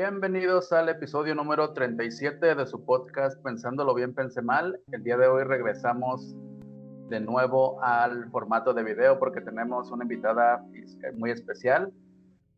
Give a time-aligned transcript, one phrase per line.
[0.00, 4.78] Bienvenidos al episodio número 37 de su podcast Pensándolo bien, pensé mal.
[4.92, 6.36] El día de hoy regresamos
[7.08, 10.64] de nuevo al formato de video porque tenemos una invitada
[11.14, 11.92] muy especial.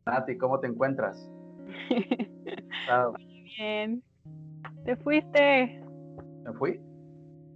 [0.05, 1.33] Nati, ¿cómo te encuentras?
[3.19, 4.03] Muy bien.
[4.85, 5.83] ¿Te fuiste?
[6.45, 6.79] ¿Me fui?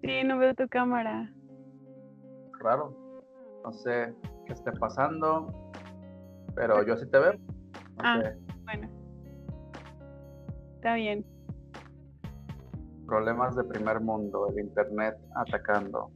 [0.02, 1.30] Sí, no veo tu cámara.
[2.59, 2.96] Raro.
[3.62, 4.14] No sé
[4.46, 5.52] qué esté pasando,
[6.55, 7.34] pero yo sí te veo.
[7.98, 8.32] ah,
[8.64, 8.94] bueno.
[10.84, 11.24] Está bien.
[13.06, 16.11] Problemas de primer mundo, el internet atacando.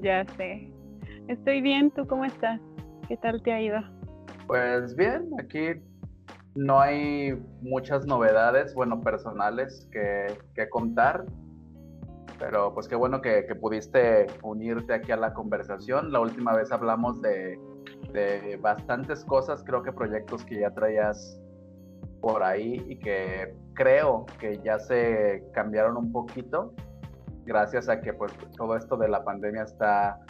[0.00, 0.68] Ya sé.
[1.28, 2.60] Estoy bien, ¿tú cómo estás?
[3.06, 3.78] ¿Qué tal te ha ido?
[4.48, 5.80] Pues bien, aquí
[6.56, 11.24] no hay muchas novedades, bueno, personales que, contar,
[12.40, 16.10] pero pues qué bueno que, pudiste unirte aquí a la conversación.
[16.10, 17.56] La última vez hablamos de,
[18.12, 21.40] de bastantes cosas, creo que proyectos que ya traías
[22.20, 26.72] por ahí y que creo que ya se cambiaron un poquito
[27.48, 30.20] gracias a que pues todo esto de la pandemia está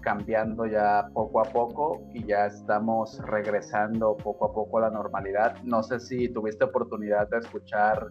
[0.00, 5.56] cambiando ya poco a poco y ya estamos regresando poco a poco a la normalidad.
[5.62, 8.10] No sé si tuviste oportunidad de escuchar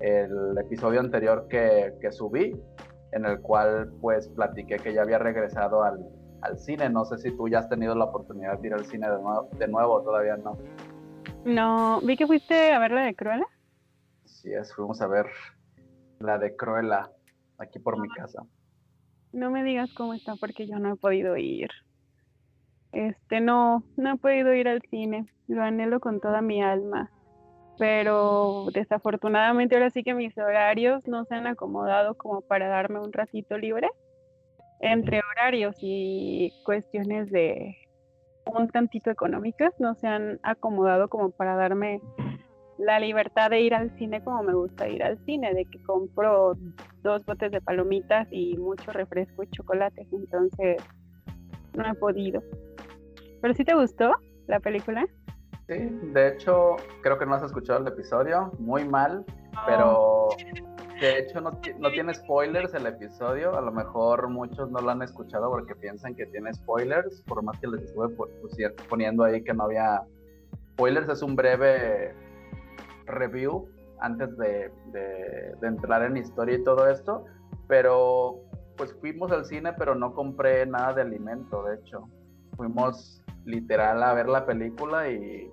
[0.00, 2.60] el episodio anterior que, subí,
[3.12, 6.04] en el cual pues platiqué que ya había regresado al,
[6.42, 6.90] al, cine.
[6.90, 9.48] No sé si tú ya has tenido la oportunidad de ir al cine de nuevo,
[9.58, 10.58] de nuevo todavía no.
[11.44, 13.46] No, vi que fuiste a ver la de Cruella.
[14.24, 15.26] Sí, es, fuimos a ver
[16.20, 17.10] la de Cruella
[17.58, 18.42] aquí por mi casa.
[19.32, 21.70] No me digas cómo está porque yo no he podido ir.
[22.92, 25.26] Este, no, no he podido ir al cine.
[25.46, 27.10] Lo anhelo con toda mi alma.
[27.78, 33.12] Pero desafortunadamente ahora sí que mis horarios no se han acomodado como para darme un
[33.12, 33.88] ratito libre.
[34.80, 37.76] Entre horarios y cuestiones de
[38.52, 42.00] un tantito económicas no se han acomodado como para darme
[42.78, 46.56] la libertad de ir al cine como me gusta ir al cine, de que compro
[47.02, 50.82] dos botes de palomitas y mucho refresco y chocolate, entonces
[51.74, 52.42] no he podido.
[53.40, 54.12] ¿Pero sí te gustó
[54.46, 55.06] la película?
[55.66, 55.76] Sí,
[56.12, 59.24] de hecho creo que no has escuchado el episodio, muy mal,
[59.66, 60.28] pero
[61.00, 65.02] de hecho no, no tiene spoilers el episodio, a lo mejor muchos no lo han
[65.02, 68.14] escuchado porque piensan que tiene spoilers, por más que les estuve
[68.88, 70.02] poniendo ahí que no había
[70.74, 72.14] spoilers, es un breve
[73.06, 73.68] review
[74.00, 74.70] antes de,
[75.62, 77.24] entrar en historia y todo esto,
[77.66, 78.40] pero
[78.76, 82.08] pues fuimos al cine, pero no compré nada de alimento, de hecho.
[82.56, 85.50] Fuimos literal a ver la película y,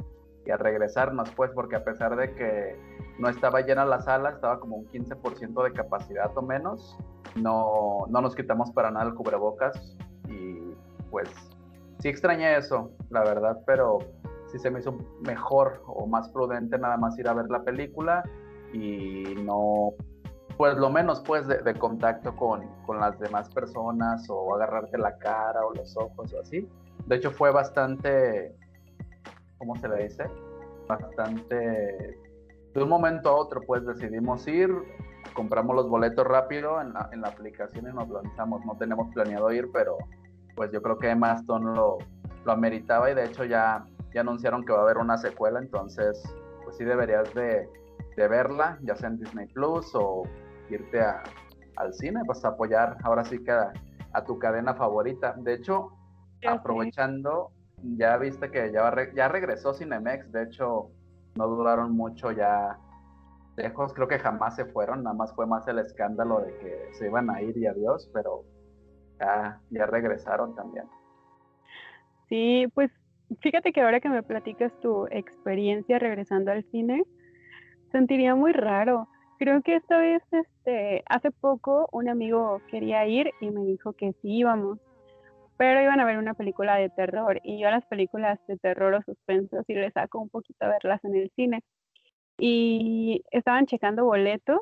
[0.51, 2.79] a regresarnos, pues, porque a pesar de que
[3.19, 6.97] no estaba llena la sala, estaba como un 15% de capacidad o menos,
[7.35, 9.97] no, no nos quitamos para nada el cubrebocas
[10.27, 10.73] y
[11.11, 11.29] pues
[11.99, 13.99] sí extrañé eso, la verdad, pero
[14.57, 18.23] se me hizo mejor o más prudente nada más ir a ver la película
[18.73, 19.93] y no,
[20.57, 25.65] pues lo menos pues de, contacto con, con, las demás personas o agarrarte la cara
[25.65, 26.67] o los ojos o así.
[27.05, 28.55] De hecho fue bastante,
[29.65, 30.25] ¿cómo se le dice?
[30.87, 32.17] Bastante,
[32.73, 34.69] de un momento a otro pues decidimos ir,
[35.33, 38.63] compramos los boletos rápido en la, en la aplicación y nos lanzamos.
[38.65, 39.97] No tenemos planeado ir, pero
[40.55, 41.97] pues yo creo que Emma Stone lo,
[42.45, 46.23] lo ameritaba y de hecho ya ya anunciaron que va a haber una secuela, entonces
[46.63, 47.69] pues sí deberías de,
[48.15, 50.23] verla, ya sea en Disney Plus o
[50.69, 51.03] irte
[51.75, 53.73] al cine, pues a apoyar ahora sí que a,
[54.25, 55.35] tu cadena favorita.
[55.37, 55.91] De hecho,
[56.47, 60.91] aprovechando, ya viste que ya, ya regresó Cinemex, de hecho
[61.35, 62.77] no duraron mucho ya
[63.57, 67.07] lejos, creo que jamás se fueron, nada más fue más el escándalo de que se
[67.07, 68.43] iban a ir y adiós, pero
[69.19, 70.85] ya, ya regresaron también.
[72.27, 72.91] Sí, pues
[73.41, 77.03] Fíjate que ahora que me platicas tu experiencia regresando al cine,
[77.91, 79.07] sentiría muy raro.
[79.39, 84.13] Creo que esta vez, este, hace poco un amigo quería ir y me dijo que
[84.21, 84.79] sí íbamos,
[85.57, 88.93] pero iban a ver una película de terror y yo a las películas de terror
[88.93, 91.61] o suspenso sí le saco un poquito a verlas en el cine.
[92.37, 94.59] Y estaban checando boletos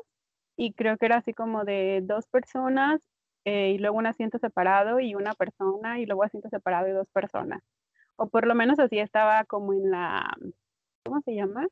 [0.56, 3.00] y creo que era así como de dos personas
[3.44, 7.08] eh, y luego un asiento separado y una persona y luego asiento separado y dos
[7.10, 7.62] personas
[8.16, 10.36] o por lo menos así estaba como en la,
[11.04, 11.66] ¿cómo se llama?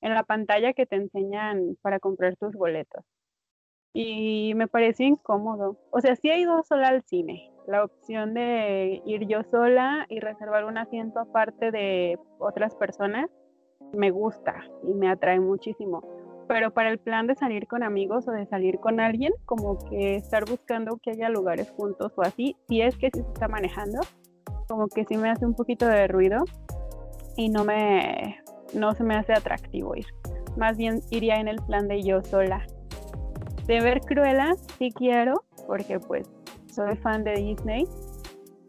[0.00, 3.04] En la pantalla que te enseñan para comprar tus boletos.
[3.92, 5.78] Y me pareció incómodo.
[5.90, 7.49] O sea, sí he ido sola al cine.
[7.66, 13.30] La opción de ir yo sola y reservar un asiento aparte de otras personas
[13.92, 16.02] me gusta y me atrae muchísimo.
[16.48, 20.16] Pero para el plan de salir con amigos o de salir con alguien, como que
[20.16, 24.00] estar buscando que haya lugares juntos o así, si es que se está manejando,
[24.68, 26.44] como que sí me hace un poquito de ruido
[27.36, 28.40] y no me
[28.74, 30.06] no se me hace atractivo ir.
[30.56, 32.64] más bien iría en el plan de yo sola.
[33.66, 36.28] De ver Cruella, sí quiero, porque pues
[36.72, 37.86] soy fan de Disney,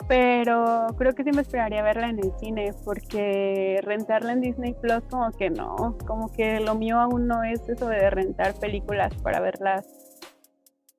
[0.07, 5.03] pero creo que sí me esperaría verla en el cine, porque rentarla en Disney Plus
[5.09, 9.39] como que no, como que lo mío aún no es eso de rentar películas para
[9.39, 9.85] verlas.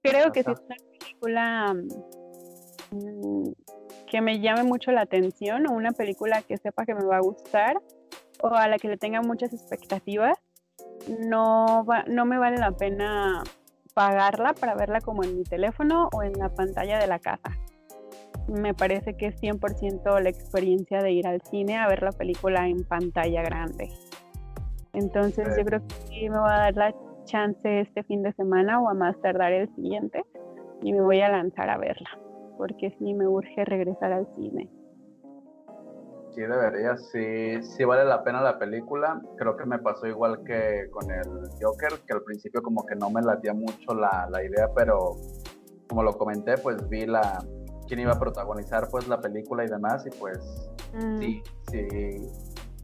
[0.02, 1.74] Creo que si es una película
[2.90, 3.50] mm,
[4.10, 7.20] que me llame mucho la atención o una película que sepa que me va a
[7.20, 7.80] gustar
[8.42, 10.38] o a la que le tenga muchas expectativas,
[11.20, 13.42] no, no me vale la pena
[13.94, 17.50] pagarla para verla como en mi teléfono o en la pantalla de la casa.
[18.48, 22.68] Me parece que es 100% la experiencia de ir al cine a ver la película
[22.68, 23.88] en pantalla grande.
[24.92, 26.94] Entonces yo creo que sí me va a dar la
[27.24, 30.22] chance este fin de semana o a más tardar el siguiente
[30.82, 32.10] y me voy a lanzar a verla
[32.56, 34.68] porque sí me urge regresar al cine.
[36.34, 39.20] Sí, debería, sí, sí vale la pena la película.
[39.36, 43.10] Creo que me pasó igual que con el Joker, que al principio como que no
[43.10, 45.16] me latía mucho la, la idea, pero
[45.88, 47.38] como lo comenté, pues vi la
[47.86, 50.38] quién iba a protagonizar pues la película y demás, y pues
[50.94, 51.18] mm.
[51.18, 51.88] sí, sí,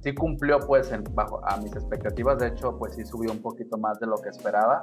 [0.02, 2.38] sí cumplió pues en, bajo a mis expectativas.
[2.38, 4.82] De hecho, pues sí subió un poquito más de lo que esperaba.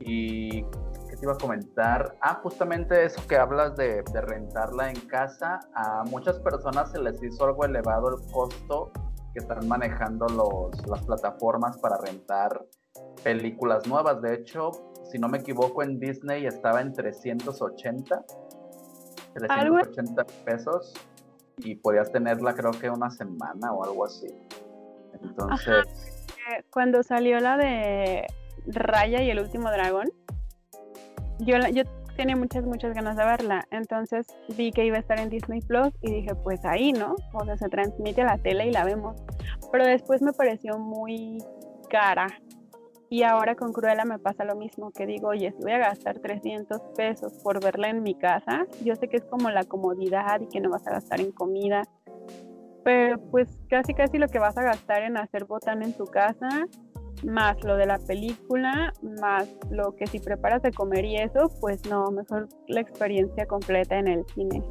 [0.00, 0.66] Y
[1.24, 2.16] iba a comentar?
[2.20, 5.60] Ah, justamente eso que hablas de, rentarla en casa.
[5.74, 8.92] A muchas personas se les hizo algo elevado el costo
[9.32, 12.64] que están manejando los, las plataformas para rentar
[13.22, 14.22] películas nuevas.
[14.22, 14.70] De hecho,
[15.10, 18.24] si no me equivoco, en Disney estaba en 380,
[19.34, 20.94] 380 pesos
[21.58, 24.28] y podías tenerla creo que una semana o algo así.
[25.22, 25.86] Entonces...
[26.50, 28.26] Eh, cuando salió la de
[28.66, 30.12] Raya y el último dragón,
[31.38, 31.82] yo, yo
[32.16, 33.66] tenía muchas, muchas ganas de verla.
[33.70, 34.26] Entonces
[34.56, 37.16] vi que iba a estar en Disney Plus y dije, pues ahí, ¿no?
[37.32, 39.16] O sea, se transmite a la tele y la vemos.
[39.72, 41.38] Pero después me pareció muy
[41.88, 42.26] cara.
[43.10, 46.18] Y ahora con Cruella me pasa lo mismo, que digo, oye, si voy a gastar
[46.18, 50.48] 300 pesos por verla en mi casa, yo sé que es como la comodidad y
[50.48, 51.82] que no vas a gastar en comida,
[52.82, 56.66] pero pues casi casi lo que vas a gastar en hacer botán en tu casa
[57.24, 61.84] más lo de la película, más lo que si preparas de comer y eso, pues
[61.88, 64.62] no, mejor la experiencia completa en el cine.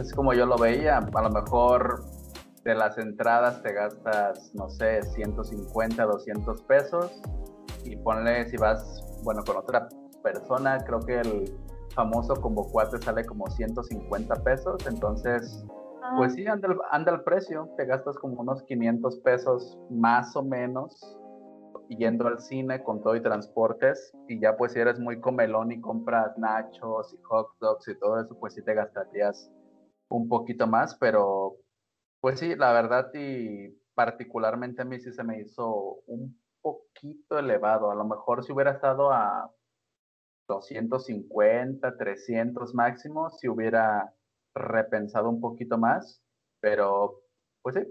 [0.00, 2.04] Es como yo lo veía, a lo mejor
[2.64, 7.12] de las entradas te gastas, no sé, 150, 200 pesos
[7.84, 9.88] y ponle si vas, bueno, con otra
[10.22, 11.54] persona, creo que el
[11.94, 15.64] famoso combo cuate sale como 150 pesos, entonces
[16.16, 20.42] pues sí, anda el, anda el precio, te gastas como unos 500 pesos más o
[20.42, 21.18] menos
[21.88, 25.80] yendo al cine con todo y transportes y ya pues si eres muy comelón y
[25.80, 29.50] compras nachos y hot dogs y todo eso, pues sí te gastarías
[30.08, 31.56] un poquito más, pero
[32.20, 37.90] pues sí, la verdad y particularmente a mí sí se me hizo un poquito elevado,
[37.90, 39.50] a lo mejor si hubiera estado a
[40.48, 44.12] 250, 300 máximo, si hubiera
[44.54, 46.22] repensado un poquito más,
[46.60, 47.22] pero
[47.62, 47.82] pues sí,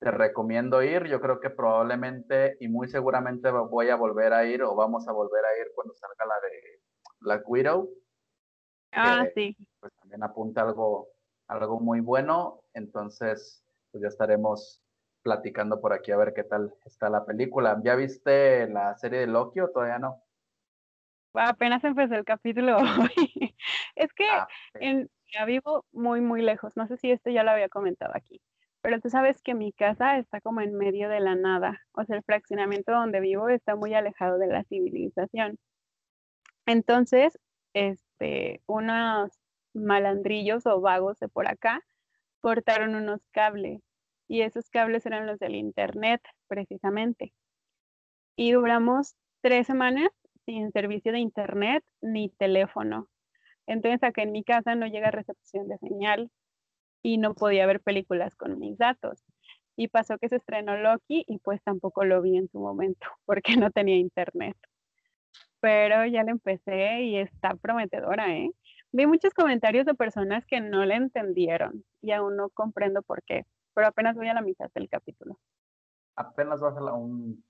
[0.00, 1.06] te recomiendo ir.
[1.06, 5.12] Yo creo que probablemente y muy seguramente voy a volver a ir o vamos a
[5.12, 6.80] volver a ir cuando salga la de
[7.20, 7.90] Black Widow.
[8.92, 9.56] Ah, sí.
[9.80, 11.08] Pues también apunta algo,
[11.48, 12.62] algo muy bueno.
[12.74, 14.82] Entonces, pues ya estaremos
[15.22, 17.80] platicando por aquí a ver qué tal está la película.
[17.82, 20.22] ¿Ya viste la serie de Loki o todavía no?
[21.32, 23.56] Apenas empecé el capítulo hoy.
[23.96, 25.10] es que ah, en,
[25.46, 26.76] vivo muy, muy lejos.
[26.76, 28.40] No sé si esto ya lo había comentado aquí,
[28.82, 31.80] pero tú sabes que mi casa está como en medio de la nada.
[31.92, 35.58] O sea, el fraccionamiento donde vivo está muy alejado de la civilización.
[36.66, 37.38] Entonces,
[37.74, 39.32] este, unos
[39.74, 41.82] malandrillos o vagos de por acá
[42.40, 43.82] cortaron unos cables
[44.28, 47.34] y esos cables eran los del internet, precisamente.
[48.36, 50.10] Y duramos tres semanas
[50.46, 53.08] sin servicio de internet ni teléfono.
[53.66, 56.30] Entonces acá en mi casa no llega recepción de señal
[57.02, 59.24] y no podía ver películas con mis datos.
[59.76, 63.56] Y pasó que se estrenó Loki y pues tampoco lo vi en su momento porque
[63.56, 64.56] no tenía internet.
[65.60, 68.50] Pero ya la empecé y está prometedora, ¿eh?
[68.92, 73.44] Vi muchos comentarios de personas que no la entendieron y aún no comprendo por qué,
[73.74, 75.36] pero apenas voy a la mitad del capítulo.
[76.14, 77.44] Apenas vas a la, un,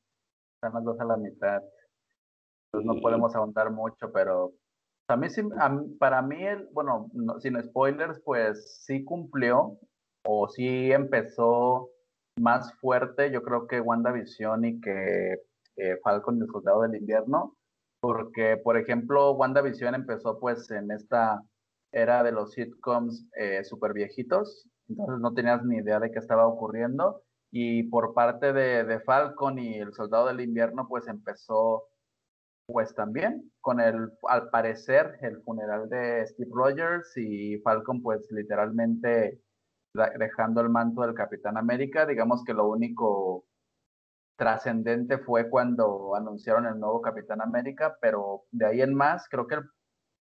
[0.63, 1.63] apenas vas a la mitad.
[2.71, 4.55] Pues no podemos ahondar mucho, pero
[5.09, 5.29] a mí,
[5.99, 6.39] para mí,
[6.73, 9.79] bueno, sin spoilers, pues sí cumplió
[10.25, 11.91] o sí empezó
[12.39, 15.35] más fuerte, yo creo que WandaVision y que
[15.77, 17.57] eh, Falcon y el Soldado del Invierno,
[18.01, 21.43] porque, por ejemplo, WandaVision empezó pues en esta
[21.93, 26.47] era de los sitcoms eh, super viejitos, entonces no tenías ni idea de qué estaba
[26.47, 31.85] ocurriendo, Y por parte de, de Falcon y el Soldado del Invierno, pues empezó
[32.67, 39.41] pues también con el, al parecer, el funeral de Steve Rogers y Falcon pues literalmente
[40.19, 42.07] dejando el manto del Capitán América.
[42.07, 43.45] Digamos que lo único
[44.37, 49.61] trascendente fue cuando anunciaron el nuevo Capitán América, pero de ahí en más, creo que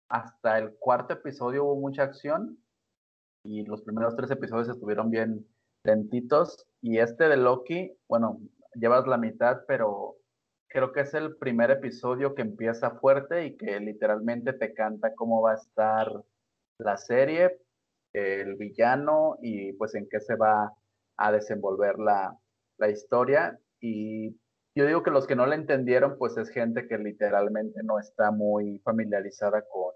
[0.10, 2.58] hasta el cuarto episodio hubo mucha acción
[3.44, 5.46] y los primeros tres episodios estuvieron bien
[5.84, 6.66] lentitos.
[6.82, 8.40] Y este de Loki, bueno,
[8.76, 10.16] llevas la mitad, pero
[10.70, 15.42] creo que es el primer episodio que empieza fuerte y que literalmente te canta cómo
[15.42, 16.12] va a estar
[16.80, 17.60] la serie,
[18.14, 20.74] el villano y pues en qué se va
[21.18, 22.38] a desenvolver la,
[22.78, 23.60] la historia.
[23.80, 24.38] Y
[24.76, 28.32] yo digo que los que no la entendieron, pues es gente que literalmente no está
[28.32, 29.94] muy familiarizada con,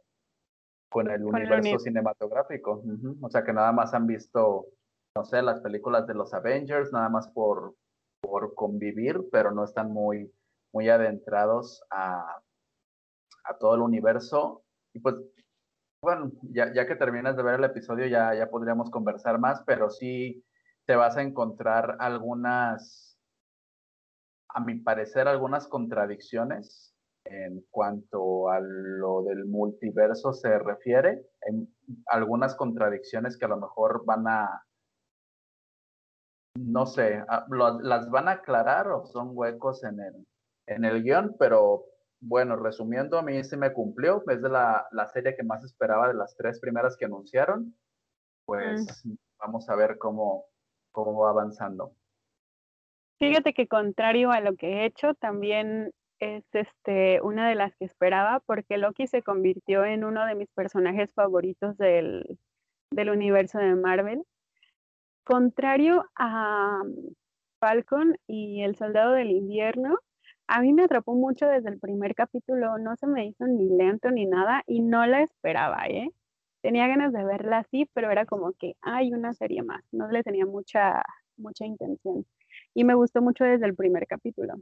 [0.90, 2.84] con el universo cinematográfico.
[3.22, 4.68] O sea, que nada más han visto,
[5.16, 7.76] no sé, las películas de los Avengers, nada más por,
[8.22, 10.32] por convivir, pero no están muy
[10.74, 12.42] muy adentrados a,
[13.60, 14.64] todo el universo.
[14.94, 15.16] Y pues,
[16.02, 19.90] bueno, ya, ya, que terminas de ver el episodio, ya, ya podríamos conversar más, pero
[19.90, 20.44] sí
[20.86, 23.20] te vas a encontrar algunas,
[24.50, 31.74] a mi parecer, algunas contradicciones en cuanto a lo del multiverso se refiere, en
[32.08, 34.66] algunas contradicciones que a lo mejor van a,
[36.56, 37.24] no sé,
[37.82, 40.28] las van a aclarar o son huecos en el,
[40.68, 41.86] en el guion, pero
[42.22, 44.24] bueno, resumiendo, a mí sí me cumplió.
[44.28, 47.76] Es de la, serie que más esperaba de las tres primeras que anunciaron.
[48.46, 49.14] Pues mm.
[49.40, 50.46] vamos a ver cómo,
[50.92, 51.94] cómo va avanzando.
[53.20, 57.86] Fíjate que contrario a lo que he hecho, también es este, una de las que
[57.86, 62.40] esperaba, porque Loki se convirtió en uno de mis personajes favoritos del,
[62.92, 64.24] del universo de Marvel.
[65.24, 66.82] Contrario a
[67.60, 70.00] Falcon y el Soldado del Invierno,
[70.52, 74.12] a mí me atrapó mucho desde el primer capítulo, no se me hizo ni lento
[74.12, 76.10] ni nada y no la esperaba, ¿eh?
[76.62, 80.24] Tenía ganas de verla así, pero era como que hay una serie más, no le
[80.24, 81.04] tenía mucha,
[81.38, 82.26] mucha intención.
[82.74, 84.56] Y me gustó mucho desde el primer capítulo.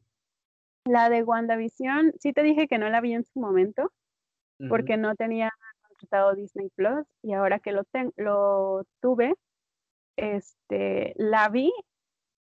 [0.86, 3.92] La de WandaVision, sí te dije que no la vi en su momento,
[4.70, 5.50] porque no tenía
[5.88, 7.82] contratado Disney Plus y ahora que lo,
[8.16, 9.34] lo tuve,
[10.18, 11.72] este, la vi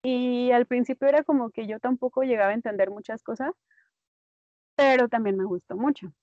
[0.03, 3.53] y al principio era como que yo tampoco llegaba a entender muchas cosas,
[4.75, 6.13] pero también me gustó mucho.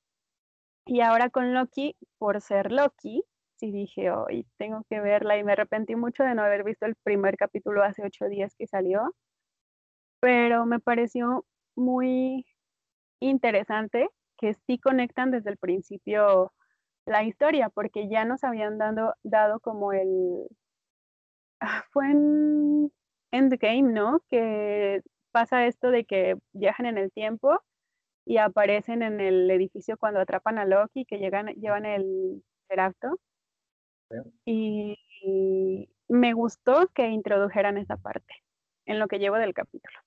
[0.86, 3.24] Y ahora con Loki, por ser Loki,
[3.56, 6.94] sí dije, hoy tengo que verla y me arrepentí mucho de no haber visto el
[6.96, 9.14] primer capítulo hace ocho días que salió,
[10.20, 12.46] pero me pareció muy
[13.20, 16.52] interesante que sí conectan desde el principio
[17.06, 20.48] la historia, porque ya nos habían dado, dado como el...
[21.60, 22.92] Ah, fue en
[23.36, 24.22] Endgame, ¿no?
[24.28, 25.02] Que
[25.32, 27.60] pasa esto de que viajan en el tiempo
[28.24, 33.20] y aparecen en el edificio cuando atrapan a Loki, que llegan, llevan el Ceracto.
[34.44, 38.34] Y, me gustó que introdujeran esa parte
[38.84, 39.98] en lo que llevo del capítulo.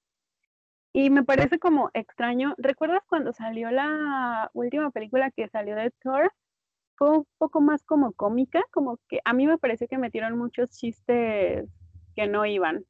[0.93, 2.55] Y me parece como extraño.
[2.57, 6.31] ¿Recuerdas cuando salió la última película que salió de Thor?
[6.95, 10.71] Fue un poco más como cómica, como que a mí me pareció que metieron muchos
[10.71, 11.69] chistes
[12.15, 12.86] que no iban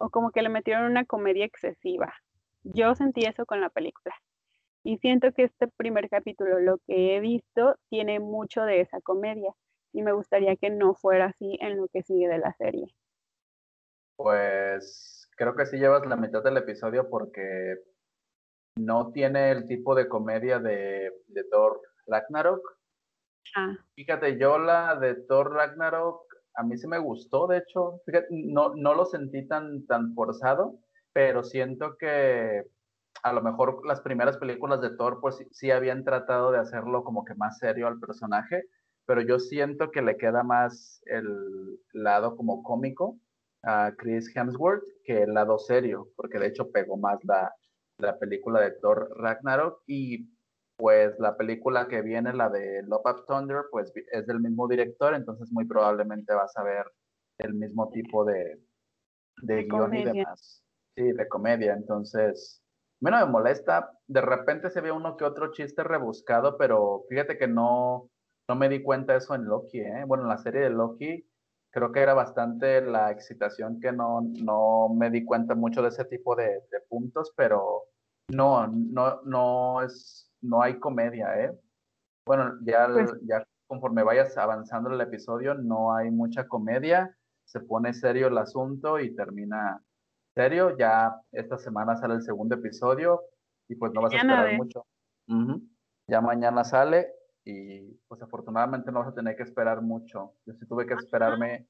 [0.00, 2.12] o como que le metieron una comedia excesiva.
[2.62, 4.14] Yo sentí eso con la película.
[4.82, 9.52] Y siento que este primer capítulo, lo que he visto, tiene mucho de esa comedia.
[9.92, 12.86] Y me gustaría que no fuera así en lo que sigue de la serie.
[14.16, 17.76] Pues creo que sí llevas la mitad del episodio porque
[18.76, 22.62] no tiene el tipo de comedia de, de Thor Ragnarok.
[23.54, 23.76] Ah.
[23.94, 26.29] Fíjate, yo la de Thor Ragnarok
[26.60, 30.78] a mí sí me gustó, de hecho, no, no lo sentí tan, tan forzado,
[31.14, 32.66] pero siento que
[33.22, 37.24] a lo mejor las primeras películas de Thor pues sí, habían tratado de hacerlo como
[37.24, 38.64] que más serio al personaje,
[39.06, 43.18] pero yo siento que le queda más el lado como cómico
[43.62, 47.54] a Chris Hemsworth que el lado serio, porque de hecho pegó más la,
[47.96, 50.28] la película de Thor Ragnarok y
[50.80, 55.14] pues la película que viene, la de Love of Thunder, pues es del mismo director,
[55.14, 56.86] entonces muy probablemente vas a ver
[57.38, 58.58] el mismo tipo de,
[59.42, 60.64] de guion y demás.
[60.96, 62.62] Sí, de comedia, entonces,
[63.00, 67.46] bueno, me molesta, de repente se ve uno que otro chiste rebuscado, pero fíjate que
[67.46, 68.10] no,
[68.48, 70.04] no me di cuenta de eso en Loki, ¿eh?
[70.06, 71.26] Bueno, en la serie de Loki
[71.70, 76.04] creo que era bastante la excitación que no, no me di cuenta mucho de ese
[76.06, 77.84] tipo de, de puntos, pero
[78.28, 81.58] no, no, no es no hay comedia, ¿eh?
[82.26, 87.94] Bueno, ya, pues ya conforme vayas avanzando el episodio, no hay mucha comedia, se pone
[87.94, 89.82] serio el asunto y termina
[90.34, 93.22] serio, ya esta semana sale el segundo episodio
[93.68, 94.86] y pues no vas a esperar mucho.
[96.08, 97.12] Ya mañana sale
[97.44, 100.34] y pues afortunadamente no vas a tener que esperar mucho.
[100.46, 101.68] Yo sí tuve que esperarme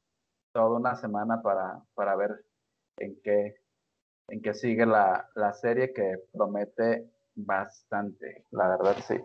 [0.53, 2.45] toda una semana para, para ver
[2.99, 3.57] en qué,
[4.29, 7.11] en qué sigue la, la serie que promete
[7.45, 9.17] bastante, la verdad sí,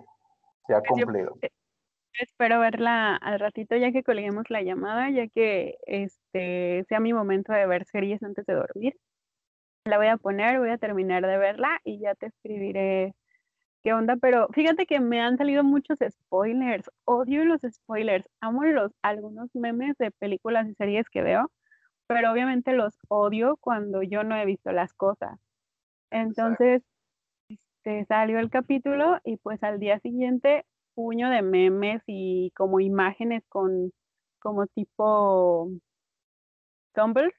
[0.67, 1.37] se ha pues cumplido.
[2.19, 7.53] espero verla al ratito ya que colguemos la llamada, ya que este sea mi momento
[7.53, 8.95] de ver series antes de dormir.
[9.85, 13.13] La voy a poner, voy a terminar de verla y ya te escribiré
[13.83, 16.89] qué onda, pero fíjate que me han salido muchos spoilers.
[17.05, 18.27] Odio los spoilers.
[18.41, 21.51] Amo los algunos memes de películas y series que veo,
[22.07, 25.39] pero obviamente los odio cuando yo no he visto las cosas.
[26.09, 26.81] Entonces,
[27.85, 30.65] este, salió el capítulo y pues al día siguiente
[30.95, 33.91] puño de memes y como imágenes con
[34.39, 35.69] como tipo
[36.93, 37.33] Tumblr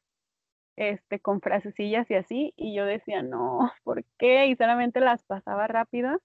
[0.77, 4.47] este, con frasecillas y así, y yo decía, no, ¿por qué?
[4.49, 6.21] Y solamente las pasaba rápido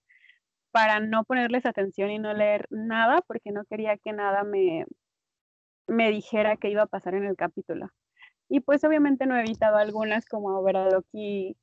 [0.71, 4.85] para no ponerles atención y no leer nada, porque no quería que nada me,
[5.87, 7.89] me dijera qué iba a pasar en el capítulo.
[8.49, 11.57] Y pues obviamente no he evitado algunas como ver a Loki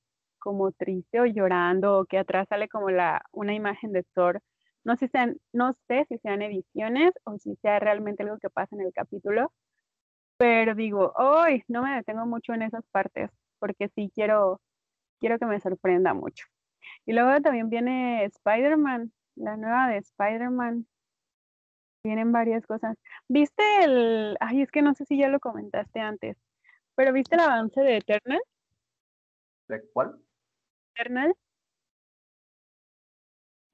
[0.48, 4.40] como triste o llorando, o que atrás sale como la, una imagen de Thor.
[4.82, 8.74] No sé, sean, no sé si sean ediciones o si sea realmente algo que pasa
[8.74, 9.52] en el capítulo,
[10.38, 14.62] pero digo, hoy no me detengo mucho en esas partes, porque sí quiero,
[15.20, 16.46] quiero que me sorprenda mucho.
[17.04, 20.86] Y luego también viene Spider-Man, la nueva de Spider-Man.
[22.04, 22.96] Vienen varias cosas.
[23.28, 26.38] ¿Viste el, ay, es que no sé si ya lo comentaste antes,
[26.94, 28.40] pero ¿viste el avance de Eternal?
[29.68, 30.18] ¿De cuál?
[30.98, 31.34] Eternal.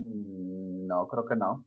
[0.04, 1.64] Mm, no, creo que no.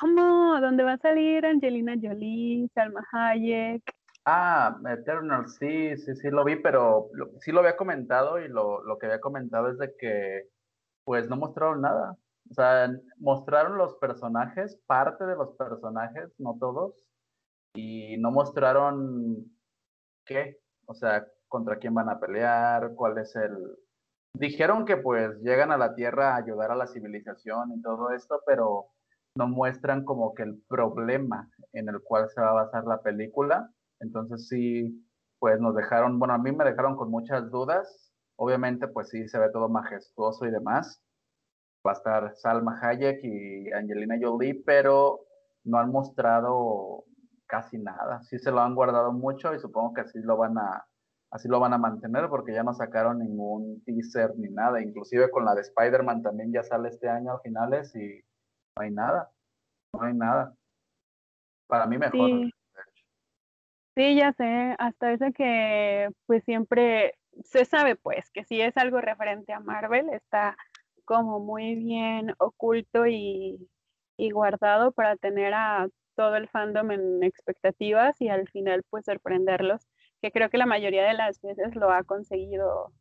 [0.00, 0.60] ¿Cómo?
[0.60, 3.82] ¿Dónde va a salir Angelina Jolie, Salma Hayek?
[4.24, 8.98] Ah, Eternal, sí, sí, sí lo vi, pero sí lo había comentado y lo, lo
[8.98, 10.48] que había comentado es de que
[11.04, 12.16] pues no mostraron nada.
[12.50, 16.94] O sea, mostraron los personajes, parte de los personajes, no todos,
[17.74, 19.50] y no mostraron
[20.24, 23.76] qué, o sea, contra quién van a pelear, cuál es el...
[24.34, 28.40] Dijeron que pues llegan a la Tierra a ayudar a la civilización y todo esto,
[28.46, 28.86] pero
[29.34, 33.70] no muestran como que el problema en el cual se va a basar la película.
[34.00, 35.06] Entonces sí,
[35.38, 38.12] pues nos dejaron, bueno, a mí me dejaron con muchas dudas.
[38.36, 41.02] Obviamente, pues sí, se ve todo majestuoso y demás.
[41.86, 45.20] Va a estar Salma Hayek y Angelina Jolie, pero
[45.64, 47.04] no han mostrado
[47.46, 48.22] casi nada.
[48.22, 50.86] Sí se lo han guardado mucho y supongo que así lo van a,
[51.30, 54.82] así lo van a mantener porque ya no sacaron ningún teaser ni nada.
[54.82, 58.20] Inclusive con la de Spider-Man también ya sale este año a finales y
[58.76, 59.30] no hay nada,
[59.92, 60.54] no hay nada.
[61.66, 62.50] Para mí mejor.
[63.96, 64.16] Sí.
[64.16, 67.14] ya sé, hasta eso que pues siempre
[67.44, 70.56] se sabe pues que si es algo referente a Marvel está
[71.04, 73.68] como muy bien oculto y,
[74.16, 79.86] y guardado para tener a todo el fandom en expectativas y al final pues sorprenderlos,
[80.20, 82.92] que creo que la mayoría de las veces lo ha conseguido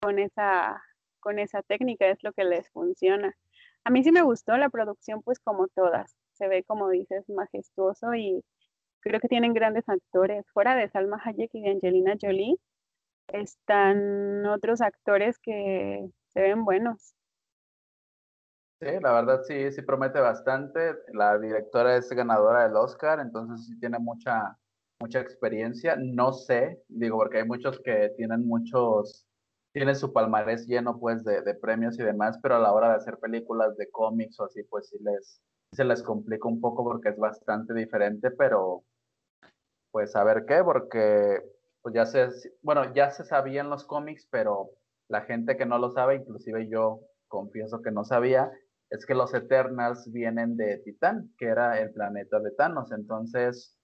[0.00, 0.82] con esa,
[1.20, 3.36] con esa técnica, es lo que les funciona.
[3.84, 6.16] A mí sí me gustó la producción, pues como todas.
[6.32, 8.44] Se ve, como dices, majestuoso y
[9.00, 10.44] creo que tienen grandes actores.
[10.52, 12.56] Fuera de Salma Hayek y de Angelina Jolie,
[13.28, 17.14] están otros actores que se ven buenos.
[18.80, 20.96] Sí, la verdad sí, sí promete bastante.
[21.12, 24.58] La directora es ganadora del Oscar, entonces sí tiene mucha,
[25.02, 25.96] mucha experiencia.
[25.96, 29.26] No sé, digo, porque hay muchos que tienen muchos
[29.72, 33.18] tiene su palmarés lleno pues de, premios y demás, pero a la hora de hacer
[33.18, 35.40] películas de cómics o así, pues sí les,
[35.72, 38.84] se les complica un poco porque es bastante diferente, pero
[39.90, 41.42] pues a ver qué, porque
[41.80, 42.28] pues ya se,
[42.60, 44.70] bueno, ya se sabía en los cómics, pero
[45.08, 48.50] la gente que no lo sabe, inclusive yo confieso que no sabía,
[48.90, 53.74] es que los Eternals vienen de Titán, que era el planeta de Thanos, entonces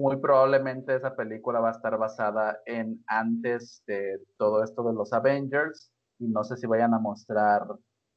[0.00, 5.12] muy probablemente esa película va a estar basada en antes de todo esto de los
[5.12, 7.66] Avengers y no sé si vayan a mostrar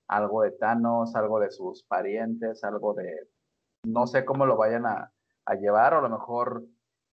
[0.07, 3.27] algo de Thanos, algo de sus parientes, algo de,
[3.83, 5.11] no sé cómo lo vayan a,
[5.59, 6.63] llevar, o a lo mejor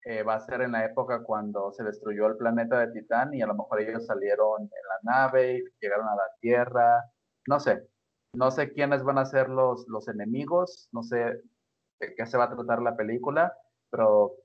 [0.06, 3.42] eh, va a ser en la época cuando se destruyó el planeta de Titán y
[3.42, 7.04] a lo mejor ellos salieron en la nave y llegaron a la Tierra,
[7.48, 7.88] no sé,
[8.34, 11.42] no sé quiénes van a ser los, los enemigos, no sé
[12.00, 13.52] de qué se va a tratar la película,
[13.90, 14.36] pero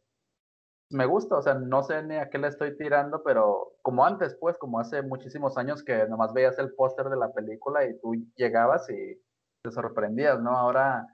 [0.90, 4.36] me gusta, o sea, no sé ni a qué le estoy tirando, pero como antes,
[4.40, 8.14] pues, como hace muchísimos años que nomás veías el póster de la película y tú
[8.36, 9.20] llegabas y
[9.62, 10.50] te sorprendías, ¿no?
[10.50, 11.06] Ahora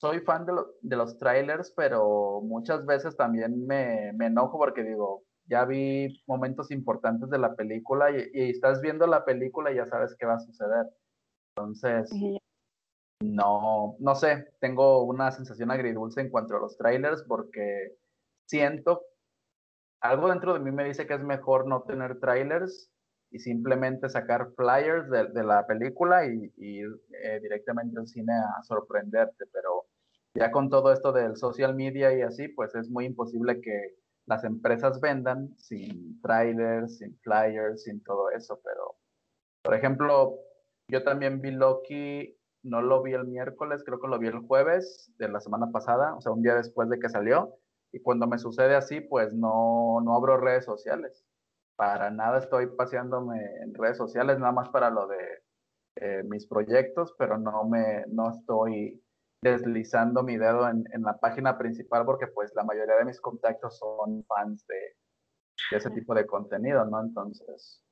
[0.00, 5.22] soy fan de, de los trailers, pero muchas veces también me, me, enojo porque digo,
[5.46, 10.16] ya vi momentos importantes de la película y, estás viendo la película y ya sabes
[10.18, 10.86] qué va a suceder.
[11.56, 12.10] Entonces,
[13.22, 17.94] no, no sé, tengo una sensación agridulce en cuanto a los trailers porque
[18.52, 19.06] siento,
[20.02, 22.90] algo dentro de mí me dice que es mejor no tener trailers
[23.30, 26.88] y simplemente sacar flyers de, la película y, ir
[27.22, 29.86] eh, directamente al cine a sorprenderte, pero
[30.34, 33.94] ya con todo esto del social media y así, pues es muy imposible que
[34.26, 38.96] las empresas vendan sin trailers, sin flyers, sin todo eso, pero
[39.62, 40.40] por ejemplo,
[40.88, 45.10] yo también vi Loki, no lo vi el miércoles, creo que lo vi el jueves
[45.16, 47.56] de la semana pasada, o sea, un día después de que salió,
[47.92, 51.24] y cuando me sucede así, pues no, no abro redes sociales.
[51.76, 55.42] Para nada estoy paseándome en redes sociales, nada más para lo de
[55.96, 59.02] eh, mis proyectos, pero no me, no estoy
[59.42, 64.24] deslizando mi dedo en, la página principal porque pues la mayoría de mis contactos son
[64.24, 67.00] fans de, ese tipo de contenido, ¿no?
[67.00, 67.84] Entonces,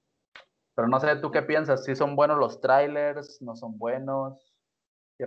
[0.74, 1.84] pero no sé, ¿tú qué piensas?
[1.84, 3.42] ¿Si son buenos los trailers?
[3.42, 4.54] ¿No son buenos?
[5.18, 5.26] Yo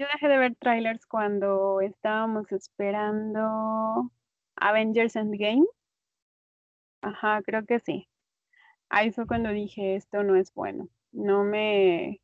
[0.00, 4.10] yo dejé de ver trailers cuando estábamos esperando
[4.56, 5.66] Avengers Endgame.
[7.02, 8.08] Ajá, creo que sí.
[8.88, 10.88] Ahí fue cuando dije, esto no es bueno.
[11.12, 12.22] No me,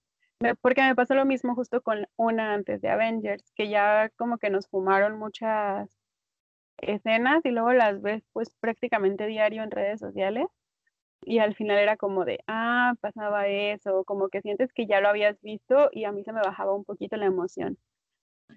[0.63, 4.49] porque me pasó lo mismo justo con una antes de Avengers, que ya como que
[4.49, 5.91] nos fumaron muchas
[6.79, 10.47] escenas y luego las ves pues prácticamente diario en redes sociales
[11.23, 15.09] y al final era como de, ah, pasaba eso, como que sientes que ya lo
[15.09, 17.79] habías visto y a mí se me bajaba un poquito la emoción.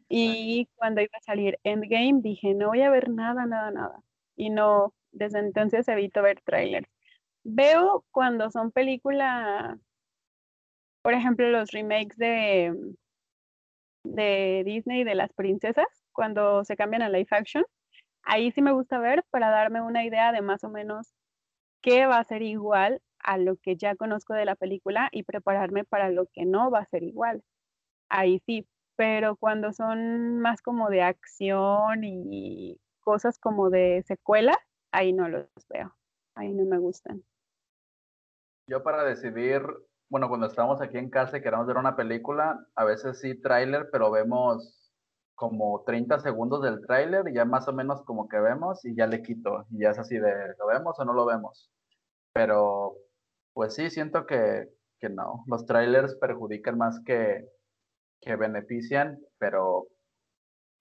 [0.07, 3.99] Y cuando iba a salir Endgame dije, no voy a ver nada, nada, nada.
[4.35, 6.89] Y no, desde entonces evito ver trailers.
[7.43, 9.77] Veo cuando son películas
[11.01, 12.93] por ejemplo, los remakes de,
[14.03, 17.63] de Disney de las princesas, cuando se cambian a live action,
[18.23, 21.13] ahí sí me gusta ver para darme una idea de más o menos
[21.81, 25.83] qué va a ser igual a lo que ya conozco de la película y prepararme
[25.83, 27.43] para lo que no va a ser igual.
[28.09, 34.57] Ahí sí, pero cuando son más como de acción y cosas como de secuela,
[34.91, 35.95] ahí no los veo,
[36.35, 37.23] ahí no me gustan.
[38.67, 39.63] Yo para decidir
[40.09, 43.89] bueno, cuando estamos aquí en casa y queremos ver una película, a veces sí tráiler,
[43.91, 44.78] pero vemos
[45.39, 49.07] como 30 segundos del tráiler y ya más o menos como que vemos y ya
[49.07, 49.65] le quito.
[49.71, 51.71] Y ya es así de, ¿lo vemos o no lo vemos?
[52.33, 52.97] Pero,
[53.53, 54.67] pues sí, siento que,
[54.99, 55.45] que no.
[55.47, 57.47] Los trailers perjudican más que,
[58.19, 59.87] que benefician, pero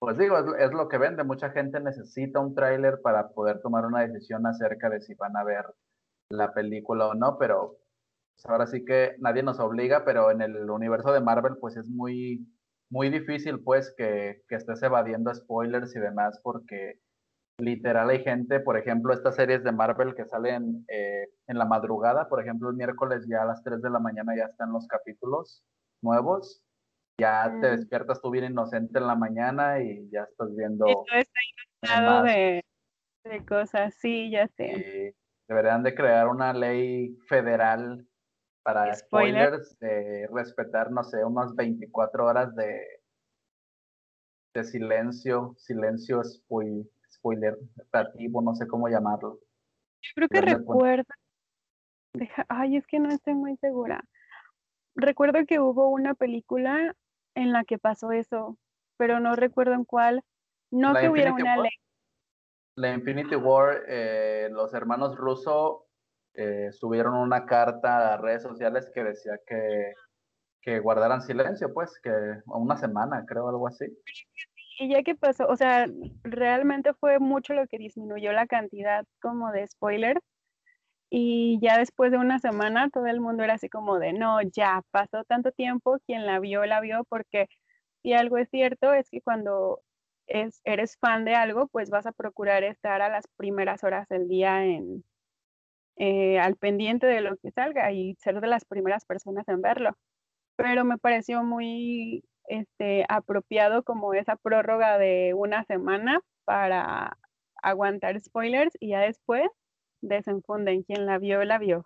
[0.00, 1.22] pues digo, es, es, lo que vende.
[1.22, 5.44] Mucha gente necesita un tráiler para poder tomar una decisión acerca de si van a
[5.44, 5.66] ver
[6.30, 7.78] la película o no, pero
[8.34, 11.88] pues, ahora sí que nadie nos obliga, pero en el universo de Marvel pues es
[11.88, 12.44] muy,
[12.90, 16.98] muy difícil pues que, que estés evadiendo spoilers y demás porque
[17.58, 22.28] literal hay gente, por ejemplo, estas series de Marvel que salen eh, en la madrugada,
[22.28, 25.64] por ejemplo, el miércoles ya a las 3 de la mañana ya están los capítulos
[26.00, 26.62] nuevos,
[27.20, 27.76] ya te mm.
[27.76, 30.86] despiertas tú bien inocente en la mañana y ya estás viendo...
[30.86, 30.94] Y
[31.82, 32.64] está de,
[33.24, 35.14] de cosas, sí, ya sé.
[35.48, 38.06] deberían de crear una ley federal
[38.68, 43.00] para spoilers, de respetar, no sé, unas 24 horas de,
[44.52, 47.56] de silencio, silencio spoiler, spoiler
[48.42, 49.40] no sé cómo llamarlo.
[50.02, 51.06] Yo creo que recuerdo,
[52.50, 54.04] ay, es que no estoy muy segura.
[54.94, 56.94] Recuerdo que hubo una película
[57.34, 58.58] en la que pasó eso,
[58.98, 60.22] pero no recuerdo en cuál.
[60.70, 61.70] No que hubiera una ley.
[62.74, 65.87] La Infinity War, eh, los hermanos Russo
[66.40, 69.92] eh, subieron una carta a redes sociales que decía que,
[70.62, 72.12] que guardaran silencio, pues, que
[72.46, 73.86] una semana, creo, algo así.
[74.78, 75.88] Y ya que pasó, o sea,
[76.22, 80.20] realmente fue mucho lo que disminuyó la cantidad como de spoiler.
[81.10, 84.82] Y ya después de una semana todo el mundo era así como de, no, ya
[84.92, 87.48] pasó tanto tiempo, quien la vio, la vio, porque
[88.02, 89.80] si algo es cierto es que cuando
[90.28, 94.28] es, eres fan de algo, pues vas a procurar estar a las primeras horas del
[94.28, 95.02] día en,
[95.98, 99.96] eh, al pendiente de lo que salga y ser de las primeras personas en verlo.
[100.56, 107.16] Pero me pareció muy este, apropiado como esa prórroga de una semana para
[107.62, 109.48] aguantar spoilers y ya después
[110.00, 110.84] desenfunden.
[110.84, 111.84] Quien la vio, la vio.